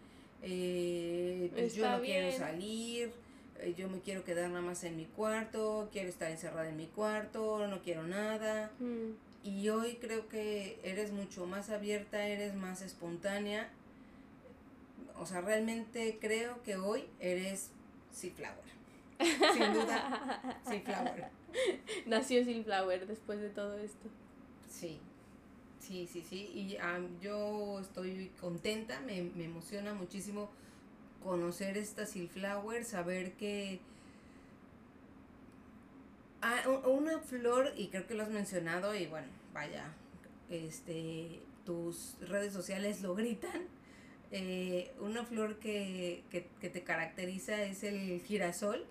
eh, 0.42 1.50
pues 1.54 1.74
yo 1.74 1.88
no 1.88 2.00
quiero 2.00 2.36
salir, 2.36 3.12
eh, 3.60 3.74
yo 3.76 3.88
me 3.88 4.00
quiero 4.00 4.24
quedar 4.24 4.48
nada 4.50 4.62
más 4.62 4.82
en 4.84 4.96
mi 4.96 5.04
cuarto, 5.04 5.88
quiero 5.92 6.08
estar 6.08 6.30
encerrada 6.30 6.68
en 6.68 6.76
mi 6.76 6.86
cuarto, 6.86 7.66
no 7.68 7.82
quiero 7.82 8.06
nada. 8.06 8.72
Y 9.44 9.68
hoy 9.68 9.98
creo 10.00 10.28
que 10.28 10.80
eres 10.82 11.12
mucho 11.12 11.46
más 11.46 11.70
abierta, 11.70 12.26
eres 12.26 12.54
más 12.54 12.82
espontánea 12.82 13.70
o 15.18 15.26
sea, 15.26 15.40
realmente 15.40 16.18
creo 16.20 16.62
que 16.62 16.76
hoy 16.76 17.04
eres 17.20 17.70
Flower. 18.12 18.56
Sin 19.54 19.72
duda, 19.72 20.58
Flower. 20.84 21.30
Nació 22.06 22.44
Flower 22.64 23.06
después 23.06 23.40
de 23.40 23.50
todo 23.50 23.78
esto. 23.78 24.08
Sí, 24.78 24.98
sí, 25.80 26.06
sí, 26.06 26.22
sí. 26.28 26.50
Y 26.54 26.76
yo 27.22 27.80
estoy 27.80 28.30
contenta, 28.40 29.00
me, 29.00 29.22
me 29.22 29.44
emociona 29.44 29.94
muchísimo 29.94 30.50
conocer 31.22 31.78
esta 31.78 32.04
Flower, 32.06 32.84
saber 32.84 33.32
que 33.32 33.80
ah, 36.42 36.68
una 36.84 37.18
flor, 37.20 37.72
y 37.76 37.88
creo 37.88 38.06
que 38.06 38.14
lo 38.14 38.22
has 38.22 38.30
mencionado, 38.30 38.94
y 38.94 39.06
bueno, 39.06 39.28
vaya, 39.54 39.94
este, 40.50 41.40
tus 41.64 42.16
redes 42.20 42.52
sociales 42.52 43.00
lo 43.00 43.14
gritan, 43.14 43.62
eh, 44.30 44.92
una 45.00 45.24
flor 45.24 45.58
que, 45.58 46.22
que, 46.30 46.46
que, 46.60 46.68
te 46.68 46.82
caracteriza 46.82 47.62
es 47.62 47.82
el 47.84 48.20
girasol 48.22 48.84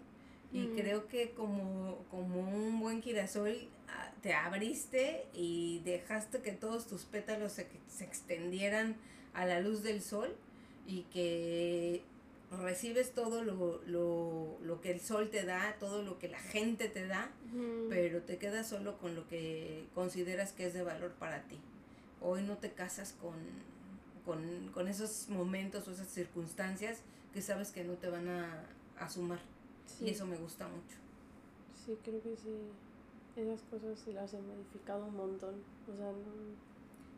y 0.54 0.68
mm. 0.68 0.76
creo 0.78 1.08
que 1.08 1.32
como, 1.32 2.06
como 2.10 2.40
un 2.40 2.80
buen 2.80 3.02
girasol 3.02 3.68
te 4.26 4.34
abriste 4.34 5.28
y 5.36 5.82
dejaste 5.86 6.42
que 6.42 6.52
todos 6.52 6.88
tus 6.88 7.04
pétalos 7.04 7.52
se, 7.52 7.68
se 7.88 8.06
extendieran 8.06 8.96
a 9.36 9.46
la 9.46 9.60
luz 9.60 9.84
del 9.84 10.02
sol 10.02 10.36
y 10.88 11.04
que 11.14 12.02
recibes 12.50 13.14
todo 13.14 13.44
lo, 13.44 13.84
lo, 13.86 14.58
lo, 14.64 14.82
que 14.82 14.90
el 14.90 15.00
sol 15.00 15.30
te 15.30 15.46
da, 15.46 15.76
todo 15.80 16.02
lo 16.02 16.18
que 16.18 16.28
la 16.28 16.40
gente 16.40 16.90
te 16.90 17.06
da, 17.06 17.30
pero 17.88 18.24
te 18.24 18.40
quedas 18.40 18.68
solo 18.68 18.98
con 18.98 19.14
lo 19.14 19.28
que 19.28 19.86
consideras 19.94 20.54
que 20.54 20.66
es 20.66 20.74
de 20.74 20.82
valor 20.82 21.12
para 21.20 21.44
ti. 21.44 21.60
Hoy 22.20 22.42
no 22.42 22.58
te 22.58 22.72
casas 22.74 23.14
con, 23.22 23.36
con, 24.26 24.88
esos 24.88 25.30
momentos 25.30 25.88
o 25.88 25.92
esas 25.92 26.08
circunstancias 26.08 26.98
que 27.32 27.44
sabes 27.44 27.70
que 27.70 27.84
no 27.84 27.94
te 27.94 28.10
van 28.10 28.28
a, 28.28 29.08
sumar. 29.08 29.42
Y 30.02 30.10
eso 30.10 30.26
me 30.26 30.36
gusta 30.36 30.68
mucho. 30.68 30.98
Sí, 31.86 31.96
creo 32.04 32.24
que 32.24 32.36
sí. 32.36 32.72
Esas 33.36 33.62
cosas 33.64 34.00
se 34.00 34.14
las 34.14 34.34
he 34.34 34.40
modificado 34.40 35.06
un 35.06 35.16
montón. 35.16 35.56
O 35.92 35.96
sea, 35.98 36.12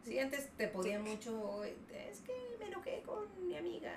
Sí, 0.03 0.17
antes 0.19 0.49
te 0.55 0.69
podía 0.69 0.99
mucho, 0.99 1.65
es 1.65 2.21
que 2.21 2.31
me 2.59 2.67
enojé 2.67 3.01
con 3.05 3.25
mi 3.45 3.57
amiga. 3.57 3.93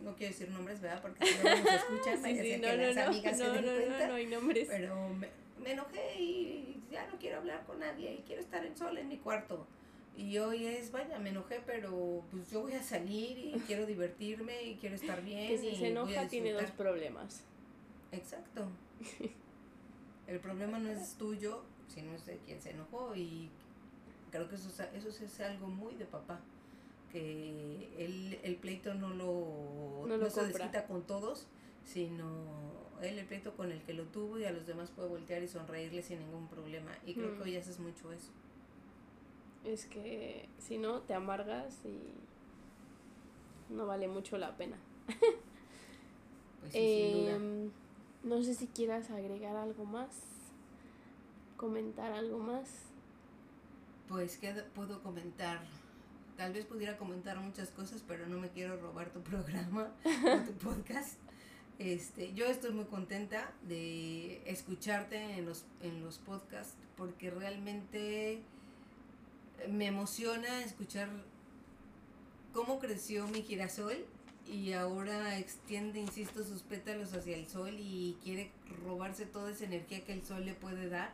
no 0.00 0.16
quiero 0.16 0.32
decir 0.32 0.50
nombres, 0.50 0.80
¿verdad? 0.80 1.00
Porque 1.00 1.24
si 1.24 1.38
no 1.38 1.44
nos 1.64 1.74
escuchan, 1.74 2.22
sí, 2.22 2.36
sí, 2.36 2.56
no, 2.56 2.68
que 2.68 2.76
no, 2.76 2.82
las 2.82 2.96
amigas 2.96 3.38
no, 3.38 3.44
se 3.44 3.62
den 3.62 3.64
cuenta. 3.64 4.08
No, 4.08 4.14
hay 4.14 4.26
nombres. 4.26 4.68
Pero 4.68 5.08
me, 5.10 5.28
me 5.62 5.72
enojé 5.72 6.20
y 6.20 6.82
ya 6.90 7.06
no 7.06 7.16
quiero 7.18 7.38
hablar 7.38 7.64
con 7.64 7.78
nadie 7.78 8.14
y 8.14 8.22
quiero 8.26 8.42
estar 8.42 8.66
en 8.66 8.76
sol 8.76 8.98
en 8.98 9.06
mi 9.06 9.18
cuarto. 9.18 9.68
Y 10.16 10.36
hoy 10.38 10.66
es, 10.66 10.90
vaya, 10.90 11.18
me 11.20 11.30
enojé, 11.30 11.60
pero 11.64 12.24
pues 12.32 12.50
yo 12.50 12.62
voy 12.62 12.72
a 12.72 12.82
salir 12.82 13.38
y 13.38 13.58
quiero 13.66 13.86
divertirme 13.86 14.64
y 14.64 14.74
quiero 14.76 14.96
estar 14.96 15.22
bien. 15.22 15.48
Que 15.48 15.58
si 15.58 15.76
se 15.76 15.88
enoja 15.88 16.26
tiene 16.26 16.52
dos 16.52 16.72
problemas. 16.72 17.44
Exacto. 18.10 18.68
El 20.26 20.40
problema 20.40 20.78
no 20.78 20.88
es 20.90 21.14
tuyo, 21.14 21.62
sino 21.88 22.12
es 22.14 22.24
de 22.26 22.38
quien 22.38 22.60
se 22.60 22.70
enojó 22.70 23.14
y 23.14 23.50
creo 24.30 24.48
que 24.48 24.56
eso, 24.56 24.70
eso 24.94 25.24
es 25.24 25.40
algo 25.40 25.66
muy 25.68 25.94
de 25.94 26.06
papá. 26.06 26.40
Que 27.10 27.90
él, 27.98 28.40
el 28.42 28.56
pleito 28.56 28.94
no 28.94 29.10
lo, 29.10 30.04
no, 30.06 30.30
se 30.30 30.46
desquita 30.46 30.86
con 30.86 31.02
todos, 31.06 31.46
sino 31.84 32.26
él 33.02 33.18
el 33.18 33.26
pleito 33.26 33.56
con 33.56 33.70
el 33.70 33.82
que 33.82 33.94
lo 33.94 34.04
tuvo 34.04 34.38
y 34.38 34.44
a 34.44 34.50
los 34.50 34.66
demás 34.66 34.90
puede 34.90 35.08
voltear 35.08 35.42
y 35.42 35.48
sonreírle 35.48 36.02
sin 36.02 36.18
ningún 36.18 36.48
problema. 36.48 36.90
Y 37.06 37.14
creo 37.14 37.36
que 37.36 37.42
hoy 37.42 37.56
haces 37.56 37.78
mucho 37.78 38.12
eso 38.12 38.30
es 39.64 39.86
que 39.86 40.48
si 40.58 40.78
no 40.78 41.00
te 41.00 41.14
amargas 41.14 41.84
y 41.84 41.98
no 43.72 43.86
vale 43.86 44.08
mucho 44.08 44.38
la 44.38 44.56
pena. 44.56 44.76
pues 46.60 46.72
em, 46.74 47.70
No 48.24 48.42
sé 48.42 48.54
si 48.54 48.68
quieras 48.68 49.10
agregar 49.10 49.54
algo 49.54 49.84
más, 49.84 50.08
comentar 51.58 52.10
algo 52.12 52.38
más. 52.38 52.70
Pues, 54.08 54.38
¿qué 54.38 54.50
puedo 54.74 55.02
comentar? 55.02 55.60
Tal 56.38 56.54
vez 56.54 56.64
pudiera 56.64 56.96
comentar 56.96 57.38
muchas 57.38 57.68
cosas, 57.68 58.02
pero 58.08 58.26
no 58.26 58.38
me 58.38 58.48
quiero 58.48 58.80
robar 58.80 59.10
tu 59.10 59.20
programa 59.30 59.92
o 60.04 60.38
tu 60.38 60.52
podcast. 60.54 61.18
Este, 61.78 62.32
yo 62.32 62.46
estoy 62.46 62.72
muy 62.72 62.86
contenta 62.86 63.52
de 63.68 64.40
escucharte 64.50 65.36
en 65.36 65.44
los, 65.44 65.66
en 65.82 66.02
los 66.02 66.16
podcasts 66.16 66.76
porque 66.96 67.30
realmente 67.30 68.40
me 69.68 69.86
emociona 69.86 70.62
escuchar 70.62 71.10
cómo 72.54 72.78
creció 72.78 73.26
mi 73.26 73.42
girasol 73.42 74.06
y 74.46 74.72
ahora 74.72 75.38
extiende, 75.38 76.00
insisto, 76.00 76.44
sus 76.44 76.62
pétalos 76.62 77.14
hacia 77.14 77.36
el 77.36 77.46
sol 77.46 77.74
y 77.78 78.16
quiere 78.22 78.50
robarse 78.84 79.26
toda 79.26 79.50
esa 79.50 79.64
energía 79.64 80.04
que 80.04 80.12
el 80.12 80.24
sol 80.24 80.44
le 80.44 80.54
puede 80.54 80.88
dar 80.88 81.12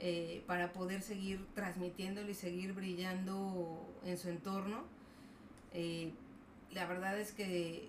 eh, 0.00 0.42
para 0.46 0.72
poder 0.72 1.02
seguir 1.02 1.44
transmitiéndolo 1.54 2.30
y 2.30 2.34
seguir 2.34 2.72
brillando 2.72 3.86
en 4.04 4.16
su 4.18 4.28
entorno. 4.28 4.84
Eh, 5.72 6.12
la 6.72 6.86
verdad 6.86 7.18
es 7.18 7.32
que 7.32 7.88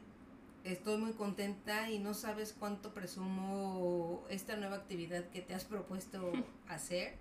estoy 0.63 0.97
muy 0.97 1.13
contenta 1.13 1.89
y 1.89 1.99
no 1.99 2.13
sabes 2.13 2.55
cuánto 2.57 2.93
presumo 2.93 4.25
esta 4.29 4.57
nueva 4.57 4.77
actividad 4.77 5.25
que 5.29 5.41
te 5.41 5.53
has 5.53 5.65
propuesto 5.65 6.31
hacer 6.67 7.15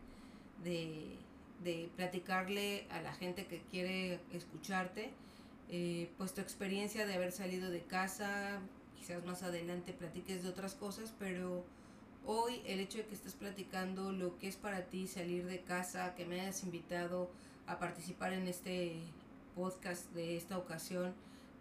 de 0.65 1.17
de 1.63 1.91
platicarle 1.97 2.87
a 2.91 3.03
la 3.03 3.13
gente 3.13 3.47
que 3.47 3.61
quiere 3.71 4.21
escucharte, 4.33 5.11
eh, 5.69 6.11
pues 6.17 6.35
tu 6.35 6.41
experiencia 6.41 7.07
de 7.07 7.15
haber 7.15 7.33
salido 7.33 7.71
de 7.71 7.83
casa, 7.83 8.61
quizás 8.99 9.25
más 9.25 9.43
adelante 9.43 9.93
platiques 9.93 10.43
de 10.43 10.49
otras 10.49 10.75
cosas, 10.75 11.13
pero 11.19 11.65
hoy 12.25 12.63
el 12.67 12.81
hecho 12.81 12.99
de 12.99 13.07
que 13.07 13.15
estés 13.15 13.35
platicando 13.35 14.13
lo 14.13 14.39
que 14.39 14.49
es 14.49 14.57
para 14.57 14.87
ti 14.87 15.07
salir 15.07 15.47
de 15.47 15.61
casa, 15.61 16.15
que 16.15 16.25
me 16.25 16.41
hayas 16.41 16.63
invitado 16.63 17.31
a 17.67 17.79
participar 17.79 18.33
en 18.33 18.49
este 18.49 18.97
podcast 19.55 20.11
de 20.13 20.37
esta 20.37 20.57
ocasión, 20.57 21.15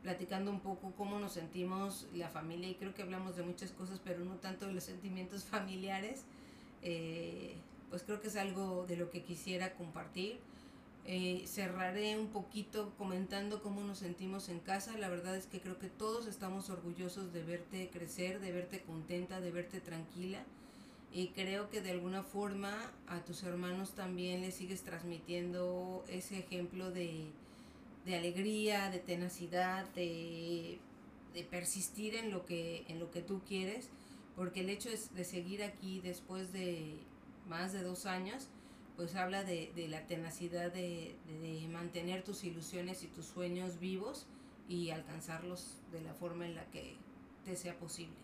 platicando 0.04 0.52
un 0.52 0.62
poco 0.62 0.94
cómo 0.96 1.20
nos 1.20 1.34
sentimos 1.34 2.08
la 2.14 2.30
familia 2.30 2.70
y 2.70 2.76
creo 2.76 2.94
que 2.94 3.02
hablamos 3.02 3.36
de 3.36 3.44
muchas 3.44 3.72
cosas, 3.72 4.00
pero 4.04 4.24
no 4.24 4.36
tanto 4.36 4.68
de 4.68 4.74
los 4.74 4.84
sentimientos 4.84 5.44
familiares. 5.46 6.24
Eh, 6.82 7.56
pues 7.90 8.04
creo 8.04 8.22
que 8.22 8.28
es 8.28 8.36
algo 8.36 8.86
de 8.88 8.98
lo 8.98 9.10
que 9.10 9.24
quisiera 9.24 9.74
compartir. 9.74 10.40
Eh, 11.10 11.46
cerraré 11.48 12.20
un 12.20 12.28
poquito 12.28 12.94
comentando 12.98 13.64
cómo 13.64 13.82
nos 13.82 14.00
sentimos 14.00 14.50
en 14.50 14.60
casa. 14.60 14.98
La 14.98 15.08
verdad 15.08 15.38
es 15.38 15.46
que 15.46 15.62
creo 15.62 15.80
que 15.80 15.88
todos 15.88 16.28
estamos 16.28 16.70
orgullosos 16.70 17.32
de 17.32 17.44
verte 17.44 17.90
crecer, 17.94 18.42
de 18.42 18.52
verte 18.52 18.82
contenta, 18.82 19.40
de 19.40 19.52
verte 19.52 19.80
tranquila. 19.80 20.44
Y 21.14 21.30
creo 21.30 21.70
que 21.70 21.80
de 21.80 21.92
alguna 21.92 22.24
forma 22.24 22.92
a 23.08 23.24
tus 23.24 23.44
hermanos 23.44 23.96
también 23.96 24.42
les 24.42 24.56
sigues 24.56 24.84
transmitiendo 24.84 26.04
ese 26.10 26.40
ejemplo 26.40 26.92
de, 26.92 27.30
de 28.06 28.18
alegría, 28.18 28.90
de 28.90 29.00
tenacidad, 29.00 29.88
de, 29.94 30.78
de, 31.34 31.44
persistir 31.46 32.16
en 32.16 32.32
lo, 32.32 32.46
que, 32.46 32.84
en 32.90 33.00
lo 33.00 33.12
que 33.12 33.22
tú 33.22 33.42
quieres. 33.48 33.90
Porque 34.36 34.60
el 34.60 34.70
hecho 34.70 34.90
de 34.90 35.24
seguir 35.24 35.64
aquí 35.64 36.02
después 36.02 36.52
de 36.52 36.98
más 37.48 37.72
de 37.72 37.82
dos 37.82 38.06
años, 38.06 38.50
pues 38.98 39.16
habla 39.16 39.44
de, 39.44 39.72
de 39.76 39.88
la 39.88 40.06
tenacidad 40.08 40.74
de, 40.74 41.16
de, 41.42 41.68
mantener 41.70 42.24
tus 42.24 42.44
ilusiones 42.44 43.04
y 43.04 43.08
tus 43.08 43.26
sueños 43.26 43.80
vivos 43.80 44.26
y 44.68 44.90
alcanzarlos 44.90 45.78
de 45.92 46.02
la 46.02 46.14
forma 46.14 46.46
en 46.46 46.56
la 46.56 46.66
que 46.72 46.96
te 47.46 47.56
sea 47.56 47.78
posible. 47.78 48.16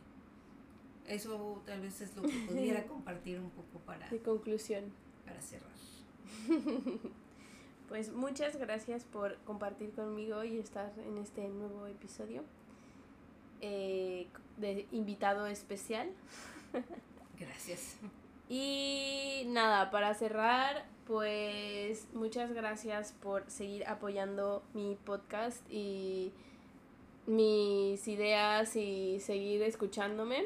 Eso 1.07 1.61
tal 1.65 1.81
vez 1.81 2.01
es 2.01 2.15
lo 2.15 2.23
que 2.23 2.33
pudiera 2.49 2.85
compartir 2.87 3.39
un 3.39 3.51
poco 3.51 3.79
para... 3.85 4.09
De 4.09 4.19
conclusión. 4.19 4.91
Para 5.25 5.41
cerrar. 5.41 5.71
pues 7.87 8.11
muchas 8.11 8.57
gracias 8.57 9.03
por 9.03 9.37
compartir 9.45 9.91
conmigo 9.91 10.43
y 10.43 10.57
estar 10.57 10.91
en 11.05 11.19
este 11.19 11.47
nuevo 11.49 11.85
episodio 11.85 12.43
eh, 13.61 14.27
de 14.57 14.87
invitado 14.91 15.47
especial. 15.47 16.09
Gracias. 17.39 17.97
Y 18.55 19.45
nada, 19.47 19.89
para 19.89 20.13
cerrar, 20.13 20.85
pues 21.07 22.07
muchas 22.13 22.53
gracias 22.53 23.11
por 23.11 23.49
seguir 23.49 23.83
apoyando 23.87 24.61
mi 24.75 24.93
podcast 24.93 25.65
y 25.71 26.31
mis 27.25 28.07
ideas 28.07 28.75
y 28.75 29.19
seguir 29.21 29.63
escuchándome. 29.63 30.45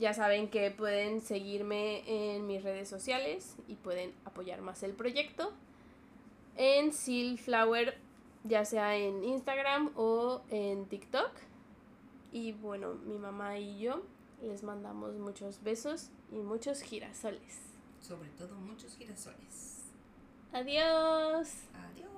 Ya 0.00 0.12
saben 0.12 0.50
que 0.50 0.72
pueden 0.72 1.20
seguirme 1.20 2.02
en 2.34 2.48
mis 2.48 2.64
redes 2.64 2.88
sociales 2.88 3.54
y 3.68 3.76
pueden 3.76 4.12
apoyar 4.24 4.60
más 4.60 4.82
el 4.82 4.92
proyecto. 4.92 5.52
En 6.56 6.92
Sealflower, 6.92 7.96
ya 8.42 8.64
sea 8.64 8.96
en 8.96 9.22
Instagram 9.22 9.92
o 9.94 10.42
en 10.50 10.86
TikTok. 10.86 11.30
Y 12.32 12.50
bueno, 12.50 12.94
mi 13.06 13.18
mamá 13.18 13.56
y 13.56 13.78
yo 13.78 14.02
les 14.42 14.64
mandamos 14.64 15.14
muchos 15.18 15.62
besos 15.62 16.10
y 16.32 16.36
muchos 16.36 16.82
girasoles. 16.82 17.60
Sobre 18.00 18.28
todo 18.30 18.56
muchos 18.56 18.96
girasoles. 18.96 19.84
Adiós. 20.52 21.48
Adiós. 21.72 22.12